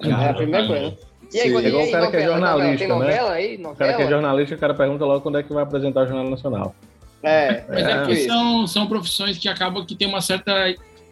[0.00, 0.96] é a primeira coisa.
[1.32, 2.76] E aí, Sim, quando, e igual o cara que é novela, novela?
[2.76, 3.30] jornalista, né?
[3.30, 3.56] aí?
[3.64, 6.06] O cara que é jornalista, o cara pergunta logo quando é que vai apresentar o
[6.06, 6.74] Jornal Nacional.
[7.22, 10.52] É, Mas é, porque são, são profissões que acabam que tem uma certa.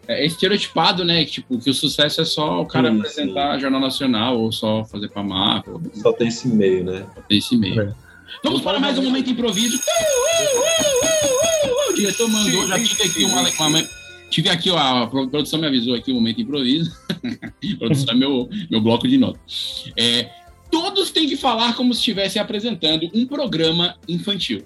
[0.07, 1.25] É estereotipado, né?
[1.25, 4.85] Que, tipo, que o sucesso é só o cara Sim, apresentar Jornal Nacional ou só
[4.85, 5.81] fazer pra Marvel.
[5.93, 7.03] Só tem esse meio, né?
[7.15, 7.95] Só tem esse meio.
[8.43, 9.77] Vamos para mais um momento improviso.
[9.77, 11.91] Uh, uh, uh, uh, uh.
[11.91, 15.67] O diretor mandou, já tive aqui uma, uma- Tive aqui, ó, a pro- produção me
[15.67, 16.91] avisou aqui o momento improviso.
[17.79, 19.91] produção é meu, meu bloco de notas.
[19.97, 20.29] É,
[20.69, 24.63] todos têm que falar como se estivessem apresentando um programa infantil.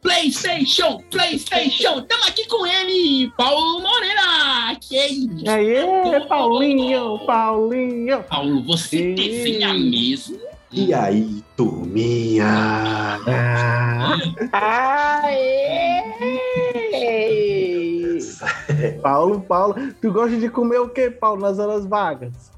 [0.00, 4.76] PlayStation, PlayStation, estamos aqui com ele, Paulo Moreira.
[4.80, 5.44] Que é isso?
[5.44, 8.24] E aí, Paulinho, Paulinho.
[8.24, 10.40] Paulo, você desenha mesmo?
[10.72, 13.20] E aí, turminha?
[18.90, 22.50] Paulo, Paulo, tu gosta de comer o que, Paulo, nas horas vagas?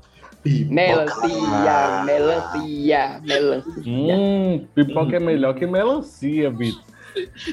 [0.44, 3.82] Melancia, melancia, melancia.
[3.86, 6.82] Hum, pipoca é melhor que melancia, Vitor.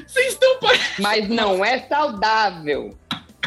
[0.08, 0.58] Vocês estão
[1.00, 2.94] Mas não é saudável.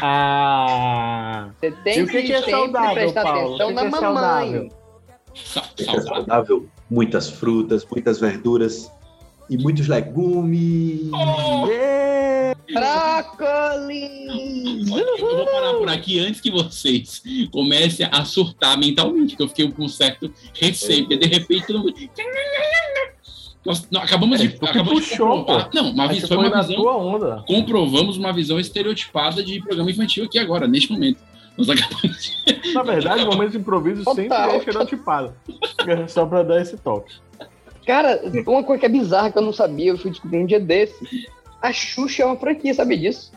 [0.01, 1.49] Ah.
[1.59, 3.39] Você tem E o que que é sempre saudável, prestar Paulo?
[3.55, 4.01] atenção que na que é mamãe.
[4.51, 4.69] saudável?
[5.79, 6.65] É saudável.
[6.89, 8.91] Muitas frutas, muitas verduras
[9.49, 11.09] e muitos legumes.
[12.73, 14.89] Brócolis!
[14.89, 17.21] Eu vou parar por aqui antes que vocês
[17.51, 21.79] comecem a surtar mentalmente, que eu fiquei com um certo receio, porque de repente todo
[21.79, 21.93] mundo.
[23.65, 25.69] Nós, nós acabamos de, tu acabamos de puxou, comprovar.
[25.71, 25.75] pô.
[25.75, 26.75] Não, uma Aí visão, tu foi uma visão.
[26.75, 27.43] tua onda.
[27.47, 31.19] Comprovamos uma visão estereotipada de programa infantil aqui agora, neste momento.
[31.57, 32.73] Nós acabamos de...
[32.73, 35.33] Na verdade, o momento de improviso sempre é estereotipado.
[36.07, 37.15] Só pra dar esse toque.
[37.85, 40.59] Cara, uma coisa que é bizarra que eu não sabia, eu fui descobrir um dia
[40.59, 41.27] desse.
[41.61, 43.31] A Xuxa é uma franquia, sabe disso?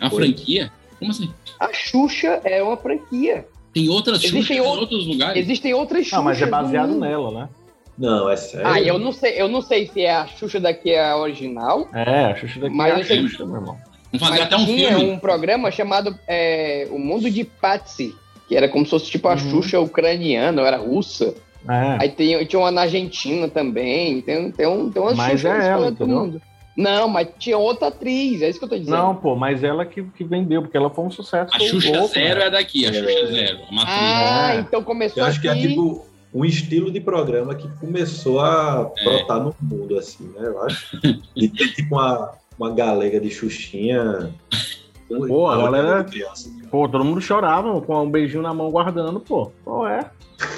[0.00, 0.70] A franquia?
[0.98, 1.30] Como assim?
[1.60, 3.46] A Xuxa é uma franquia.
[3.72, 5.42] Tem outras Existem Xuxas em ou- outros lugares?
[5.42, 6.16] Existem outras Xuxas.
[6.18, 7.00] Não, mas é baseado mundo.
[7.00, 7.48] nela, né?
[7.96, 8.66] Não, é sério.
[8.66, 11.88] Ah, eu não sei, eu não sei se é a Xuxa daqui é a original.
[11.92, 13.78] É, a Xuxa daqui Mas é a Xuxa, meu irmão.
[14.12, 15.04] Vamos fazer mas até um tinha filme.
[15.12, 18.14] um programa chamado é, O Mundo de Patsy,
[18.48, 19.38] que era como se fosse tipo a Uhum.
[19.38, 21.34] Xuxa ucraniana, ou era russa.
[21.68, 21.96] É.
[22.02, 24.20] Aí tem, tinha uma na Argentina também.
[24.22, 26.18] Tem, tem, um, tem umas Mas é ela, entendeu?
[26.20, 26.42] mundo.
[26.76, 28.96] Não, mas tinha outra atriz, é isso que eu tô dizendo.
[28.96, 31.54] Não, pô, mas ela que, que vendeu, porque ela foi um sucesso.
[31.54, 32.46] A Xuxa louco, Zero né?
[32.46, 33.58] é daqui, a Xuxa Zero.
[33.70, 33.96] A matriz.
[33.96, 34.60] Ah, É.
[34.60, 35.68] então começou Eu acho que é aqui.
[35.68, 36.04] tipo
[36.34, 40.48] um estilo de programa que começou a brotar no mundo, assim, né?
[40.48, 40.98] Eu acho.
[41.36, 44.34] E tem tipo uma, uma galega de Xuxinha.
[45.08, 46.50] Pô, a Uma galera- criança.
[46.70, 49.52] Pô, todo mundo chorava com um beijinho na mão guardando, pô.
[49.64, 50.10] Pô, é.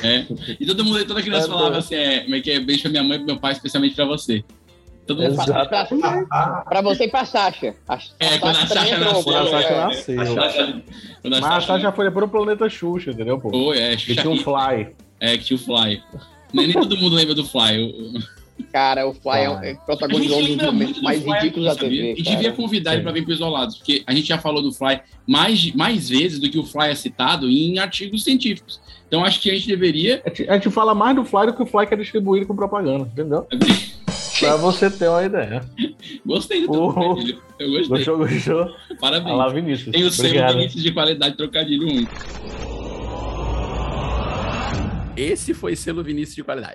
[0.03, 0.25] É.
[0.59, 1.79] E todo mundo, toda criança É, falava pô.
[1.79, 2.61] assim, é, como é que é?
[2.61, 4.43] Beijo pra minha mãe e pro meu pai, especialmente pra você.
[5.07, 5.69] Todo mundo Exato.
[5.69, 7.75] Pra, pra- pra você e pra Sasha.
[7.89, 9.85] A, É, quando a Sasha nasceu, Quando a pô, Sasha é.
[9.85, 10.17] nasceu.
[10.17, 10.83] Quando a Sasha-
[11.23, 13.51] quando a Mas a Sasha- Sasha foi pro planeta Xuxa, entendeu, pô?
[13.51, 14.89] Foi, é, Que tinha um Fly.
[15.21, 16.03] É, que tinha o Fly.
[16.53, 17.83] Nem, nem todo mundo lembra do Fly.
[17.83, 18.36] o- o-
[18.73, 21.77] Cara, o Fly é um- é protagonizou um dos momentos muito mais Fly ridículos da?
[21.77, 22.15] TV.
[22.17, 25.01] E devia convidar ele pra vir pro Isolados, porque a gente já falou do Fly
[25.27, 28.81] mais, mais vezes do que o Fly é citado em artigos científicos.
[29.07, 30.23] Então acho que a gente deveria.
[30.25, 32.47] A gente- a gente fala mais do Fly do que o Fly que é distribuído
[32.47, 33.47] com propaganda, entendeu?
[34.41, 35.63] pra você ter uma ideia.
[36.25, 37.43] Gostei do trocadilho.
[37.59, 37.89] Eu gostei.
[37.89, 38.67] Gostou, gostou?
[39.01, 39.35] Parabéns.
[39.35, 39.93] Olha lá, Vinícius.
[39.93, 40.55] Tem o selo Obrigado.
[40.57, 42.13] Vinícius de qualidade trocadilho único.
[45.17, 46.75] Esse foi selo Vinícius de qualidade.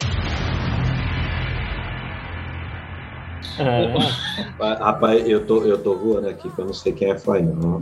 [3.59, 4.73] É.
[4.75, 7.79] Rapaz, eu tô, eu tô voando aqui, que eu não sei quem é Fly, não.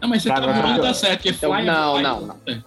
[0.00, 0.80] Não, mas você tá não.
[0.80, 2.02] tá certo, porque Então, Fly é não, Fly.
[2.02, 2.36] não, não.
[2.48, 2.58] É.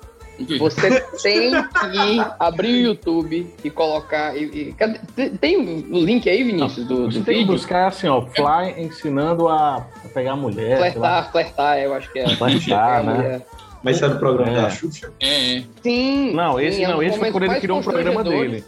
[0.59, 4.35] Você tem que abrir o YouTube e colocar.
[4.35, 4.99] E, e- cadê-
[5.39, 7.53] tem- o link aí, Vinícius, do, Você do tem que vídeo?
[7.53, 10.77] buscar assim, ó, Fly ensinando a, a pegar mulher.
[10.77, 12.35] Flertar, flertar, eu acho que é.
[12.35, 13.13] Flertar, É, né?
[13.13, 13.47] mulher.
[13.81, 14.61] Mas isso é do programa É.
[14.63, 15.09] da Xuxa?
[15.21, 15.63] É, é.
[15.81, 16.33] Sim.
[16.33, 18.63] Não, esse sim, é um não, esse foi quando ele criou um programa dele.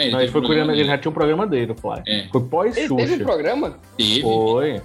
[0.00, 2.02] É, ele Não, ele foi um programa ele já tinha um programa dele, o Fly.
[2.06, 2.26] É.
[2.30, 2.96] Foi Ele pós-Xuxa.
[2.96, 3.78] teve um programa?
[3.96, 4.22] Teve.
[4.22, 4.76] Foi.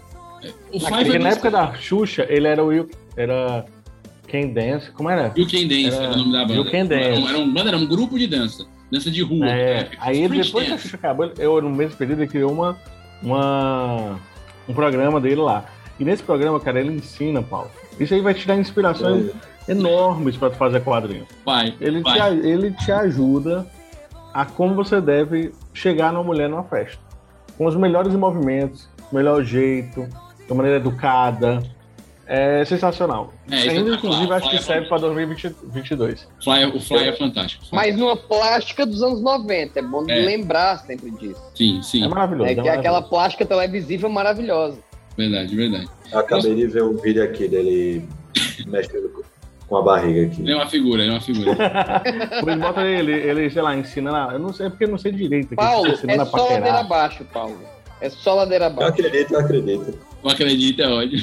[0.72, 3.66] O Fly Porque foi na época da Xuxa, ele era o Will, era
[4.28, 5.32] Quem Dance, como era?
[5.36, 6.54] You Can Dance Era- era o nome da banda.
[6.54, 7.04] You Can Dance.
[7.04, 8.66] Era um, era um, era um grupo de dança.
[8.92, 9.48] Dança de rua.
[9.48, 9.90] É, né?
[10.00, 10.84] aí ele, Street depois que a dance.
[10.88, 12.78] Xuxa acabou, eu no mesmo período ele criou uma,
[13.24, 14.20] uma,
[14.68, 15.66] um programa dele lá.
[16.00, 17.72] E nesse programa, cara, ele ensina, Paulo.
[18.00, 19.32] Isso aí vai te dar inspirações
[19.68, 21.26] enormes para tu fazer quadrinho.
[21.46, 22.20] Vai, Ele te, vai.
[22.20, 23.66] a- ele te ajuda
[24.36, 27.00] a como você deve chegar numa mulher numa festa.
[27.58, 30.02] Com os melhores movimentos, melhor jeito,
[30.46, 31.64] de uma maneira educada.
[32.28, 33.32] É sensacional.
[33.52, 36.28] É, isso Ainda, é inclusive, acho que é serve para 2022.
[36.44, 37.64] Fly- o Fly é fantástico.
[37.72, 39.80] Mas numa plástica dos anos 90.
[39.80, 40.16] É bom É.
[40.16, 41.40] lembrar sempre disso.
[41.56, 42.04] Sim, sim.
[42.04, 42.50] É maravilhoso.
[42.50, 44.80] É é que é aquela plástica televisiva maravilhosa.
[45.16, 45.88] Verdade, verdade.
[46.12, 48.10] Eu acabei de ver um vídeo aqui dele
[48.66, 49.08] mexendo
[49.68, 50.42] com- a barriga aqui.
[50.42, 51.56] Ele é uma figura, ele é uma figura.
[52.44, 54.30] Pois bota ele, ele, sei lá, ensina lá.
[54.34, 55.48] Eu não sei, é porque eu não sei direito.
[55.48, 56.76] aqui, Paulo, é só ladeira paquerar.
[56.80, 57.58] abaixo, Paulo.
[58.02, 58.92] É só ladeira Eu abaixo.
[58.92, 60.00] acredito, eu acredito.
[60.24, 61.20] Não acredita, é ódio.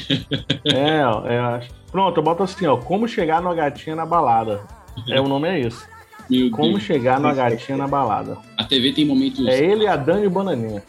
[0.65, 1.69] É, ó, eu acho.
[1.91, 2.77] Pronto, eu boto assim, ó.
[2.77, 4.61] Como chegar numa gatinha na balada.
[5.09, 5.87] É, o nome é isso.
[6.31, 6.83] Meu Como Deus.
[6.83, 8.39] chegar numa gatinha na balada.
[8.57, 9.47] A TV tem momentos.
[9.47, 10.83] É ele, a Dani e o Bananinha.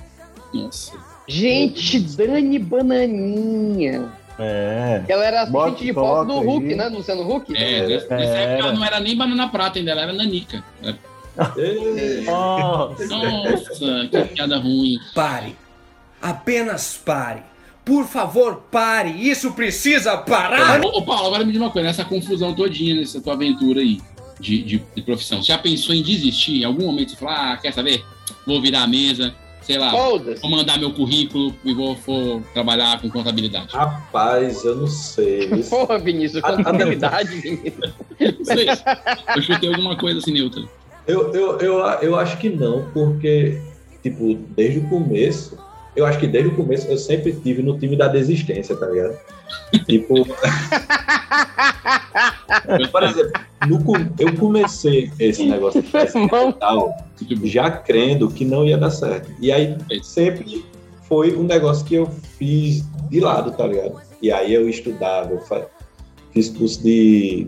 [0.54, 0.94] Nossa.
[1.28, 4.10] Gente, Dani Bananinha.
[4.40, 5.04] É.
[5.08, 6.76] Ela era assistente de foto do Hulk, aí.
[6.76, 6.90] né?
[6.90, 7.56] Do Luciano Huck?
[7.56, 10.64] É, nessa nessa época ela não era nem banana prata ainda, ela era nanica.
[10.82, 10.98] Era-
[12.26, 13.06] Nossa.
[13.08, 14.98] Nossa, que piada ruim.
[15.14, 15.56] Pare.
[16.22, 17.42] Apenas pare.
[17.86, 19.10] Por favor, pare.
[19.10, 20.82] Isso precisa parar.
[20.84, 24.00] Ô, ô, Paulo, agora me diz uma coisa, nessa confusão todinha, nessa tua aventura aí
[24.40, 26.62] de, de, de profissão, você já pensou em desistir?
[26.62, 28.04] Em algum momento você falou, ah, quer saber?
[28.48, 33.10] Vou virar a mesa, sei lá, vou mandar meu currículo e vou, vou trabalhar com
[33.10, 33.74] contabilidade.
[33.74, 35.50] Rapaz, eu não sei.
[35.70, 37.94] Porra, Vinícius, contabilidade, Vinícius.
[38.20, 38.68] Não sei.
[39.36, 40.64] Eu chutei alguma coisa assim neutra.
[41.08, 43.60] Eu, eu, eu, eu acho que não, porque,
[44.02, 45.58] tipo, desde o começo,
[45.96, 49.18] eu acho que desde o começo eu sempre tive no time da desistência, tá ligado?
[49.86, 50.26] Tipo.
[52.92, 53.32] Por exemplo,
[53.68, 53.80] no
[54.20, 55.90] eu comecei esse negócio de
[56.60, 56.96] tal,
[57.44, 59.32] já crendo que não ia dar certo.
[59.40, 60.66] E aí sempre
[61.04, 64.02] foi um negócio que eu fiz de lado, tá ligado?
[64.22, 65.42] E aí eu estudava, eu
[66.32, 67.48] fiz curso de,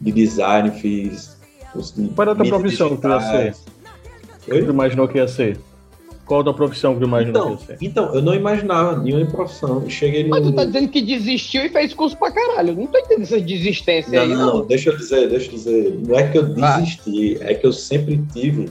[0.00, 1.38] de design, fiz
[1.72, 2.08] curso de.
[2.08, 3.54] Qual era a tua profissão que tu ia ser?
[4.44, 5.58] Que tu imaginou que ia ser?
[6.26, 7.84] Qual a tua profissão que tu imaginou Então, que ia ser?
[7.86, 9.82] então, eu não imaginava nenhuma profissão.
[9.82, 10.30] Eu Cheguei no.
[10.30, 12.74] Mas tu tá dizendo que desistiu e fez curso pra caralho.
[12.74, 16.00] Não tô entendendo essa desistência Não, aí, não, não, deixa eu dizer, deixa eu dizer.
[16.06, 18.70] Não é que eu desisti, é que eu sempre tive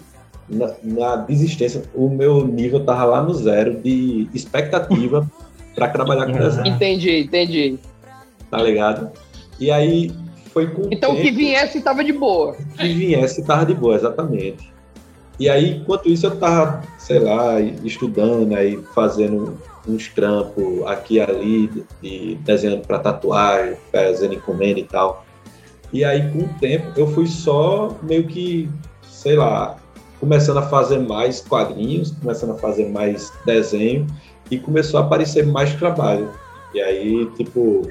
[0.50, 1.84] na, na desistência.
[1.94, 5.30] O meu nível tava lá no zero de expectativa
[5.76, 7.78] para trabalhar com desenho, Entendi, entendi.
[8.50, 9.12] tá ligado?
[9.60, 10.12] E aí
[10.52, 12.56] foi com o Então o que viesse tava de boa.
[12.78, 14.73] que viesse tava de boa, exatamente.
[15.40, 19.58] E aí, enquanto isso, eu tava, sei lá, estudando, aí fazendo
[19.88, 25.26] uns trampos aqui e ali, de desenhando para tatuagem, fazendo encomenda e tal.
[25.92, 28.70] E aí, com o tempo, eu fui só meio que,
[29.04, 29.78] sei lá,
[30.20, 34.08] começando a fazer mais quadrinhos, começando a fazer mais desenho,
[34.50, 36.32] e começou a aparecer mais trabalho.
[36.74, 37.90] E aí, tipo.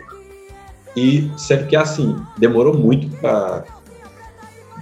[0.96, 3.64] E sendo que assim, demorou muito pra.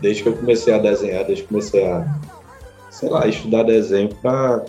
[0.01, 2.19] Desde que eu comecei a desenhar, desde que comecei a,
[2.91, 4.65] sei lá, estudar desenho pra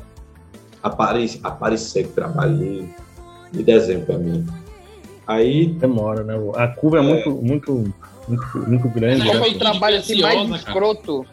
[0.82, 2.90] apare, aparecer com trabalho de,
[3.52, 4.48] de desenho pra mim.
[5.28, 5.68] Aí.
[5.68, 6.36] Demora, né?
[6.56, 7.94] A curva é, muito, muito,
[8.28, 9.24] muito, muito grande.
[9.24, 9.40] Qual né?
[9.40, 10.70] foi o trabalho assim, mais Preciosa, cara.
[10.70, 11.26] escroto?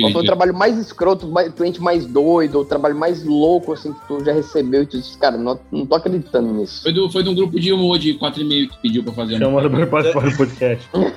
[0.00, 3.92] Qual foi o trabalho mais escroto, mais, cliente mais doido, o trabalho mais louco assim
[3.92, 6.82] que tu já recebeu e tu disse, cara, não, não tô acreditando nisso.
[6.82, 9.60] Foi, do, foi de um grupo de humor de 4,5 que pediu pra fazer Chama
[9.62, 9.70] um.
[9.70, 10.88] pra participar do podcast.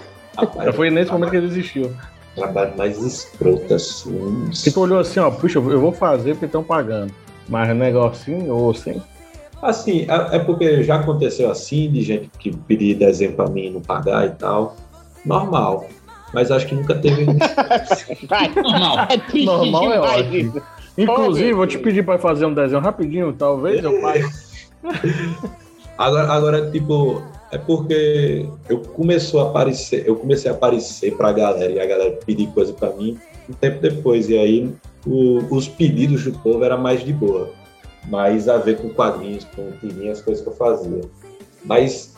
[0.64, 1.92] Já foi nesse momento que ele desistiu.
[2.38, 4.50] Trabalho mais escroto assim.
[4.72, 7.12] Tu olhou assim, ó, puxa, eu vou fazer porque estão pagando.
[7.50, 9.02] Mas negocinho ou assim.
[9.62, 13.82] Assim, é porque já aconteceu assim, de gente que pedir desenho pra mim e não
[13.82, 14.76] pagar e tal.
[15.26, 15.88] Normal.
[16.32, 17.26] Mas acho que nunca teve.
[18.56, 19.08] Normal.
[19.10, 20.62] É triste Normal é ótimo.
[20.96, 24.26] Inclusive, vou te pedir pra fazer um desenho rapidinho, talvez eu pague.
[25.98, 31.72] Agora, agora, tipo, é porque eu começou a aparecer, eu comecei a aparecer pra galera
[31.72, 33.18] e a galera pedir coisa pra mim
[33.50, 34.30] um tempo depois.
[34.30, 34.74] E aí
[35.06, 37.50] o- os pedidos do povo era mais de boa.
[38.10, 41.02] Mais a ver com quadrinhos, com tirinhas, as coisas que eu fazia.
[41.64, 42.14] Mas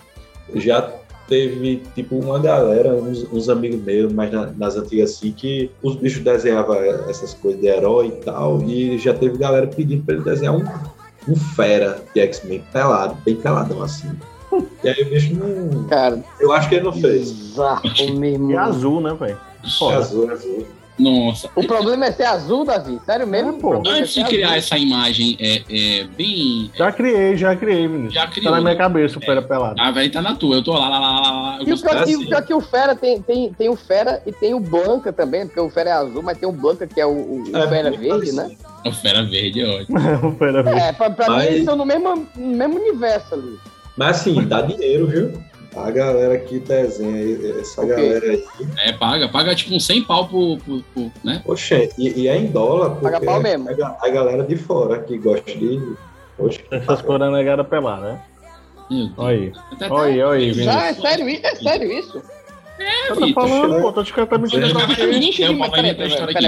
[0.56, 0.92] já
[1.28, 5.96] teve, tipo, uma galera, uns, uns amigos meus, mas na- nas antigas assim, que os
[5.96, 6.76] bichos desenhavam
[7.08, 10.64] essas coisas de herói e tal, e já teve galera pedindo pra ele desenhar um,
[11.28, 14.10] um fera de X-Men pelado, bem peladão assim.
[14.84, 15.84] E aí o bicho não.
[15.88, 17.32] Cara, eu acho que ele não fez.
[17.32, 18.52] Bizarro, irmão.
[18.52, 19.38] E azul, né, velho?
[19.64, 20.68] É azul, é azul.
[20.97, 21.50] Nossa.
[21.56, 23.00] O problema é ser azul, Davi.
[23.06, 23.52] Sério mesmo?
[23.52, 24.58] O problema é Antes ser de criar azul.
[24.58, 26.70] essa imagem é, é, bem.
[26.76, 28.10] Já criei, já criei, menino.
[28.12, 28.78] Já Tá criou, na minha né?
[28.78, 29.76] cabeça o pera pelado.
[29.80, 30.58] Ah, velho, tá na tua.
[30.58, 31.58] Eu tô lá, lá, lá, lá, lá.
[31.62, 32.16] Eu E o pior, gostei.
[32.18, 35.14] que, o pior que o Fera tem, tem, tem o Fera e tem o Blanca
[35.14, 37.58] também, porque o Fera é azul, mas tem o Blanca que é o, o- o
[37.58, 38.52] É, Fera verde, né?
[38.86, 39.97] O Fera Verde é ótimo.
[40.28, 40.80] o pera verde.
[40.82, 43.58] É, pra, pra mim Mas- eles estão no mesmo, no mesmo universo ali.
[44.00, 45.34] Mas assim, dá dinheiro, viu?
[45.76, 47.93] A galera que desenha, aí, essa Ok.
[47.93, 48.43] galera aí.
[48.78, 49.28] É, paga.
[49.28, 51.43] Paga tipo uns 100 pau por, por, por, né?
[51.45, 53.70] Oxe, e, e é em dólar, porque Paga pau mesmo.
[53.70, 55.95] A, a galera de fora que gosta de.
[56.39, 58.20] Oxe, Essas coisas negadas pelar, né?
[59.18, 59.54] Olha aí.
[59.89, 61.45] Olha aí, olha aí, é sério, isso?
[61.45, 62.24] é sério isso?
[62.80, 65.82] É, Eu tô falando, pô, tô te tá mentindo Existe um nicho de mercado.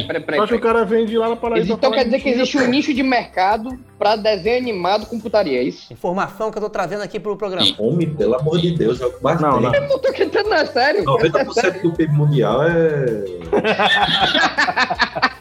[0.08, 1.74] Peraí, peraí, Só que o cara vende lá na Paraíba.
[1.74, 5.64] Então quer dizer que existe um nicho de mercado pra desenho animado com putaria, é
[5.64, 5.92] isso?
[5.92, 7.68] Informação que eu tô trazendo aqui pro programa.
[7.78, 9.62] Homem, pelo amor de Deus, é o que mais Não, tem.
[9.64, 9.74] não.
[9.76, 11.04] Eu não tô acreditando, não, é sério.
[11.04, 13.26] 90% do PIB mundial é.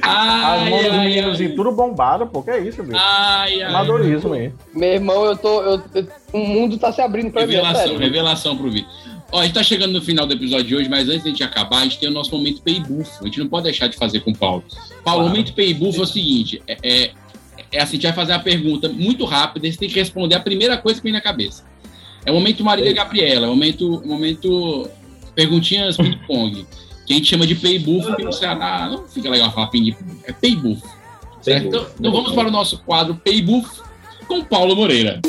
[0.00, 2.98] As Ai, mãos dos ai, meninos em tudo bombado, pô, que é isso, bicho?
[2.98, 3.68] Ai, ai.
[3.68, 4.52] Amadorismo aí.
[4.72, 5.60] Meu irmão, eu tô.
[5.60, 8.88] eu- eu- o mundo tá se abrindo pra mim, é Revelação, revelação pro vídeo.
[9.30, 11.32] Ó, a gente tá chegando no final do episódio de hoje, mas antes de a
[11.32, 13.10] gente acabar, a gente tem o nosso momento paybuff.
[13.20, 14.64] A gente não pode deixar de fazer com o Paulo.
[15.04, 17.10] Paulo, o momento paybuff é o seguinte: é, é,
[17.70, 20.34] é assim, a gente vai fazer a pergunta muito rápida e você tem que responder
[20.34, 21.64] a primeira coisa que vem na cabeça.
[22.24, 24.88] É o momento Marília Gabriela, é o momento, momento
[25.34, 26.66] perguntinhas ping-pong,
[27.06, 30.32] que a gente chama de paybuff, porque no Ceará não fica legal falar ping-pong, é
[30.32, 30.82] paybuff.
[31.42, 31.66] Certo?
[31.68, 33.80] Então, então vamos para o nosso quadro paybuff
[34.26, 35.20] com Paulo Moreira.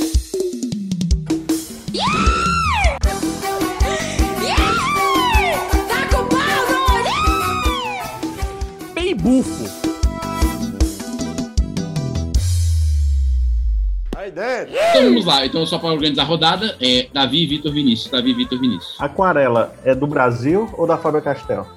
[14.18, 14.74] Aí dentro.
[14.74, 18.10] Então vamos lá, então só para organizar a rodada, é Davi, Vitor, Vinícius.
[18.10, 18.96] Davi, Vitor, Vinícius.
[18.98, 21.68] Aquarela é do Brasil ou da Fábio Castel?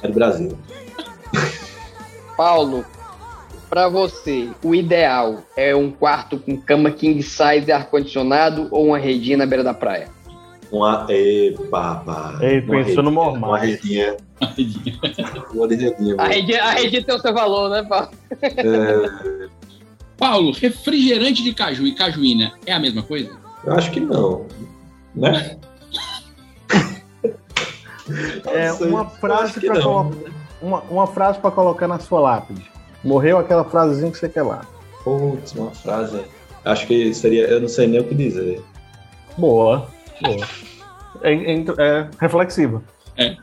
[0.00, 0.56] É do Brasil.
[2.36, 2.84] Paulo,
[3.68, 8.98] pra você, o ideal é um quarto com cama king size e ar-condicionado ou uma
[8.98, 10.08] redinha na beira da praia?
[10.70, 11.04] Uma.
[11.08, 12.38] Epa.
[12.40, 13.50] Ei, Uma pensou no normal.
[13.50, 14.16] Uma redinha.
[14.40, 14.98] Redinha.
[16.18, 18.10] A redinha, a redinha tem o seu valor, né, Paulo?
[18.42, 19.48] É,
[20.18, 23.30] Paulo, refrigerante de caju e cajuína é a mesma coisa?
[23.64, 24.46] eu acho que não.
[25.14, 25.56] Né?
[28.46, 29.82] É uma frase para não.
[29.82, 30.30] colocar.
[30.62, 32.70] Uma, uma frase para colocar na sua lápide.
[33.02, 34.64] Morreu aquela frasezinha que você quer lá.
[35.02, 36.22] Putz, uma frase.
[36.64, 37.48] Acho que seria.
[37.48, 38.62] Eu não sei nem o que dizer.
[39.36, 39.88] Boa.
[40.22, 40.46] Boa.
[41.22, 42.80] É, é, é reflexiva.
[43.16, 43.36] É.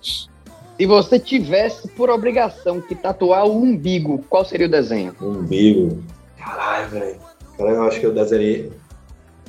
[0.00, 5.14] Se você tivesse por obrigação que tatuar o umbigo, qual seria o desenho?
[5.20, 6.02] Umbigo.
[6.38, 7.16] Caralho, velho.
[7.58, 8.72] Eu acho que eu desenhei.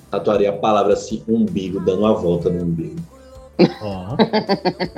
[0.10, 2.98] Tatuaria a palavra assim, umbigo, dando uma volta no umbigo.
[3.82, 4.18] Ó.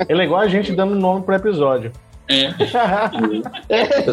[0.08, 1.92] Ele é igual a gente dando nome pro episódio.
[2.28, 2.50] É.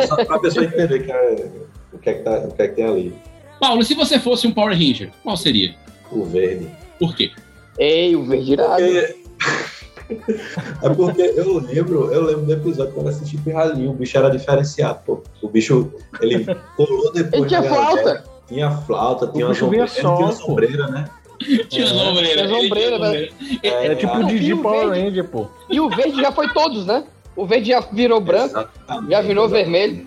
[0.06, 1.50] Só pra pessoa entender que é-
[1.94, 3.16] o, que é que tá, o que é que tem ali.
[3.60, 5.74] Paulo, se você fosse um Power Ranger, qual seria?
[6.12, 6.68] O verde.
[7.00, 7.32] Por quê?
[7.80, 8.76] Ei, o verde irado.
[8.84, 9.16] Porque-
[10.82, 14.30] É porque eu lembro, eu lembro do episódio quando eu assisti Pirralhinho, o bicho era
[14.30, 15.24] diferenciado, pô.
[15.42, 15.92] O bicho,
[16.22, 16.46] ele
[16.76, 17.42] colou depois.
[17.42, 17.92] Ele tinha na galera.
[17.92, 18.24] flauta.
[18.48, 19.86] Tinha flauta, tinha uma sombreira.
[19.86, 20.48] Ele tinha uma só, pô.
[20.48, 21.10] sombreira, né?
[21.70, 22.48] Tinha sombreira.
[22.48, 23.30] Tinha sombreira, tinha né?
[23.64, 24.90] É, tipo o Didi Power?
[24.90, 25.48] Ranger, pô.
[25.70, 27.04] E o verde já foi todos, né?
[27.36, 28.68] O verde já virou branco,
[29.10, 30.06] já virou vermelho,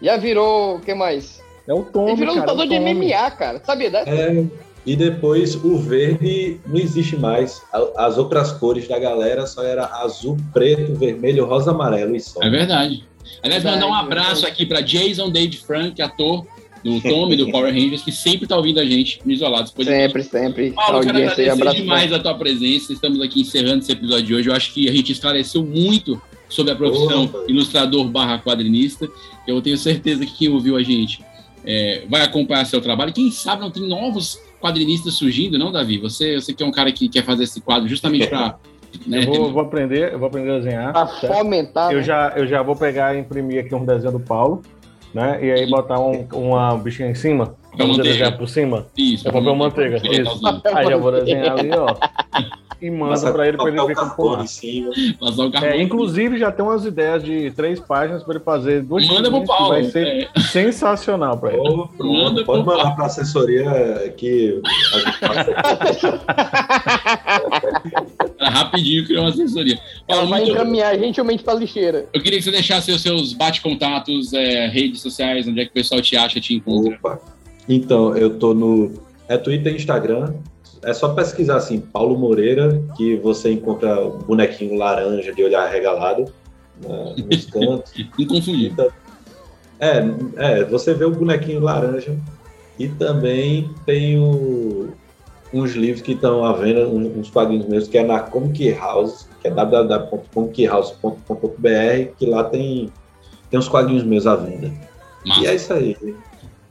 [0.00, 0.76] já virou.
[0.76, 1.42] O que mais?
[1.66, 2.08] É o Tom.
[2.08, 2.78] Ele virou cara, lutador de.
[2.78, 3.60] MMA, cara.
[3.64, 4.10] Sabia dessa?
[4.10, 4.44] É,
[4.86, 7.60] e depois o verde não existe mais.
[7.96, 12.40] As outras cores da galera só era azul, preto, vermelho, rosa, amarelo e só.
[12.40, 13.04] É verdade.
[13.42, 16.46] Aliás, Verdade, mandar um abraço aqui para Jason David Frank, ator
[16.84, 19.74] do Tommy, do Power Rangers, que sempre tá ouvindo a gente no Isolados.
[19.76, 20.70] Sempre, sempre.
[20.70, 21.76] Paulo, quero agradecer abraço.
[21.76, 22.92] demais a tua presença.
[22.92, 24.48] Estamos aqui encerrando esse episódio de hoje.
[24.48, 27.44] Eu acho que a gente esclareceu muito sobre a profissão Opa.
[27.48, 29.08] ilustrador barra quadrinista.
[29.48, 31.24] Eu tenho certeza que quem ouviu a gente
[31.64, 33.12] é, vai acompanhar seu trabalho.
[33.12, 35.98] Quem sabe não tem novos quadrinistas surgindo, não, Davi?
[35.98, 38.56] Você, você que é um cara que quer fazer esse quadro justamente para...
[39.06, 41.08] Né, Eu vou, vou aprender, eu vou aprender a desenhar.
[41.20, 41.34] Certo?
[41.34, 41.92] fomentar.
[41.92, 42.02] Eu né?
[42.02, 44.62] já, eu já vou pegar e imprimir aqui um desenho do Paulo,
[45.12, 45.38] né?
[45.44, 47.54] E aí botar um, uma bichinha em cima.
[47.76, 48.18] Papel Vamos manteiga.
[48.18, 48.86] desenhar por cima.
[48.96, 49.96] Isso, É papel manteiga.
[50.00, 50.42] Papel Isso.
[50.42, 50.78] manteiga.
[50.78, 51.94] Aí já vou desenhar ali, ó.
[52.80, 54.44] E mando Passa pra ele pra ele papel ver como carbono.
[55.64, 59.40] É, inclusive já tem umas ideias de três páginas pra ele fazer duas Manda pro
[59.40, 59.68] que Paulo.
[59.70, 60.40] Vai ser é.
[60.40, 61.62] sensacional pra ele.
[61.62, 64.60] Pronto, Manda pode pro mandar pra assessoria que
[68.40, 69.78] rapidinho criou uma assessoria.
[70.06, 72.06] Ela Paulo, vai muito- encaminhar gentilmente pra lixeira.
[72.12, 75.74] Eu queria que você deixasse os seus bate-contatos, é, redes sociais, onde é que o
[75.74, 76.96] pessoal te acha, te encontra.
[76.96, 77.20] Opa.
[77.68, 78.92] Então, eu tô no.
[79.28, 80.34] É Twitter e Instagram.
[80.82, 86.26] É só pesquisar assim, Paulo Moreira, que você encontra o bonequinho laranja de olhar regalado
[86.80, 87.92] na- nos cantos.
[88.18, 88.88] Então,
[89.80, 90.04] é,
[90.36, 92.16] é, você vê o bonequinho laranja
[92.78, 94.90] e também tem o-
[95.52, 99.28] uns livros que estão à venda, uns, uns quadrinhos meus, que é na Comic House,
[99.40, 102.92] que é www.comichouse.com.br, que lá tem,
[103.50, 104.70] tem uns quadrinhos meus à venda.
[105.24, 105.40] Massa.
[105.40, 105.96] E é isso aí.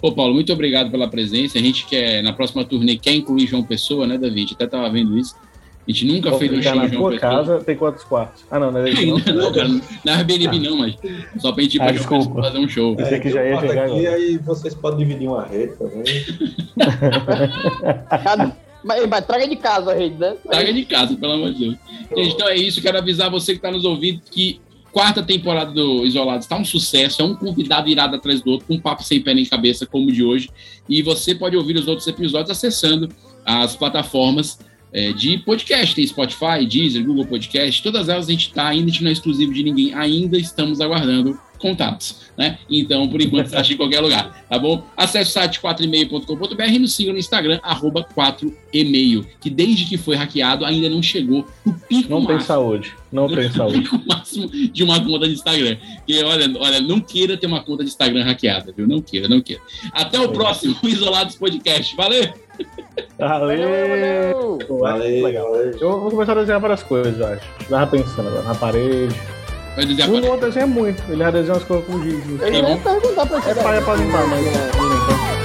[0.02, 1.58] Pô, Paulo, muito obrigado pela presença.
[1.58, 4.36] A gente quer, na próxima turnê, quer incluir João Pessoa, né, Davi?
[4.36, 5.36] A gente até tava vendo isso.
[5.88, 7.32] A gente nunca Vou fez um show na em João tua Pessoa.
[7.32, 8.44] casa, tem quantos quartos?
[8.50, 9.20] Ah, não, não é isso não.
[9.36, 9.68] Não, cara.
[9.68, 10.96] Não é Airbnb não, mas
[11.40, 12.26] só pra gente ir pra Ah, João desculpa.
[12.26, 12.96] Pessoa fazer um show.
[12.96, 14.16] Pensei que já ia chegar aqui, agora.
[14.16, 16.04] aí vocês podem dividir uma rede também.
[18.84, 20.36] Mas, mas traga de casa a rede, né?
[20.48, 21.76] Traga de casa, pelo amor de Deus.
[22.16, 22.82] Gente, então é isso.
[22.82, 24.60] Quero avisar você que está nos ouvindo que
[24.96, 27.22] quarta temporada do Isolados está um sucesso.
[27.22, 30.08] É um convidado irado atrás do outro, com um papo sem pé nem cabeça, como
[30.08, 30.50] o de hoje.
[30.88, 33.10] E você pode ouvir os outros episódios acessando
[33.44, 34.58] as plataformas
[34.94, 35.94] é, de podcast.
[35.94, 37.84] Tem Spotify, Deezer, Google Podcast.
[37.84, 39.94] Todas elas a gente está ainda, a gente não é exclusivo de ninguém.
[39.94, 42.58] Ainda estamos aguardando contatos, né?
[42.70, 44.84] Então, por enquanto, você acha em qualquer lugar, tá bom?
[44.96, 50.16] Acesse o site 4email.com.br e nos siga no Instagram, arroba 4email, que desde que foi
[50.16, 52.42] hackeado ainda não chegou no pico Não tem máximo.
[52.48, 52.94] saúde.
[53.12, 53.82] Não tem saúde.
[53.82, 55.78] pico máximo de uma conta de Instagram.
[56.08, 58.88] E olha, olha, não queira ter uma conta de Instagram hackeada, viu?
[58.88, 59.62] Não queira, não queira.
[59.94, 61.96] Até o próximo Isolados Podcast.
[61.96, 62.34] Valeu!
[63.18, 64.60] Valeu!
[64.80, 65.24] Valeu.
[65.26, 65.56] Legal.
[65.56, 67.46] Eu vou começar a desenhar várias coisas, eu acho.
[67.70, 69.16] Tava pensando agora, na parede.
[69.78, 71.04] O outro desenha muito.
[71.10, 72.24] Ele já desenha umas coisas com giz.
[72.42, 73.50] Eu ia perguntar pra você.
[73.50, 74.42] É pra, é pra limpar, mas.
[74.46, 75.36] então.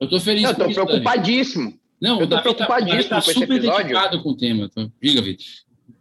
[0.00, 0.86] Eu tô feliz Não, eu tô isso, Davi.
[0.88, 1.74] preocupadíssimo.
[2.00, 3.80] Não, eu tô o Davi tá- preocupadíssimo tá com esse super episódio.
[3.80, 4.68] identificado com o tema.
[4.74, 4.86] Tá?
[5.02, 5.46] Diga, Vitor.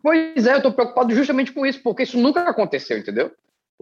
[0.02, 3.32] Pois é, eu tô preocupado justamente com isso, porque isso nunca aconteceu, entendeu?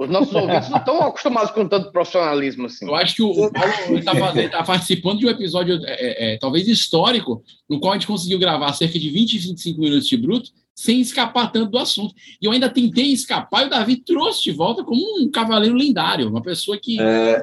[0.01, 2.87] Os nossos ouvintes não estão acostumados com tanto profissionalismo assim.
[2.87, 3.71] Eu acho que o, o Paulo
[4.35, 8.07] ele tá, participando de um episódio é, é, é, talvez histórico, no qual a gente
[8.07, 12.15] conseguiu gravar cerca de 20 e 25 minutos de bruto, sem escapar tanto do assunto.
[12.41, 16.27] E eu ainda tentei escapar e o Davi trouxe de volta como um cavaleiro lendário,
[16.27, 16.99] uma pessoa que.
[16.99, 17.39] É,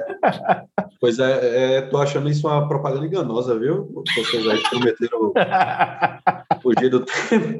[0.99, 4.03] pois é, é, tô achando isso uma propaganda enganosa, viu?
[4.17, 5.31] Vocês aí prometeram
[6.61, 7.55] fugir do tema.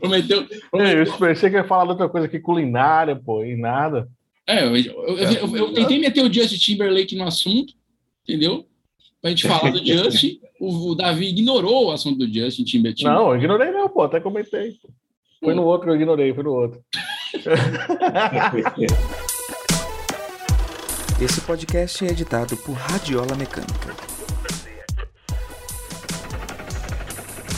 [0.00, 0.46] Prometeu.
[0.72, 4.08] Eu pensei que ia falar de outra coisa aqui, culinária, pô, e nada.
[4.46, 7.74] É, eu, eu- eu- eu- eu tentei meter o Justin Timberlake no assunto,
[8.26, 8.66] entendeu?
[9.20, 10.40] Pra gente falar do Justin.
[10.60, 13.04] O, o Davi ignorou o assunto do Justin Timberlake.
[13.04, 14.76] Não, eu ignorei não, pô, até comentei.
[15.42, 16.82] Foi no outro que eu ignorei, foi no outro.
[21.20, 23.94] Esse podcast é editado por Radiola Mecânica.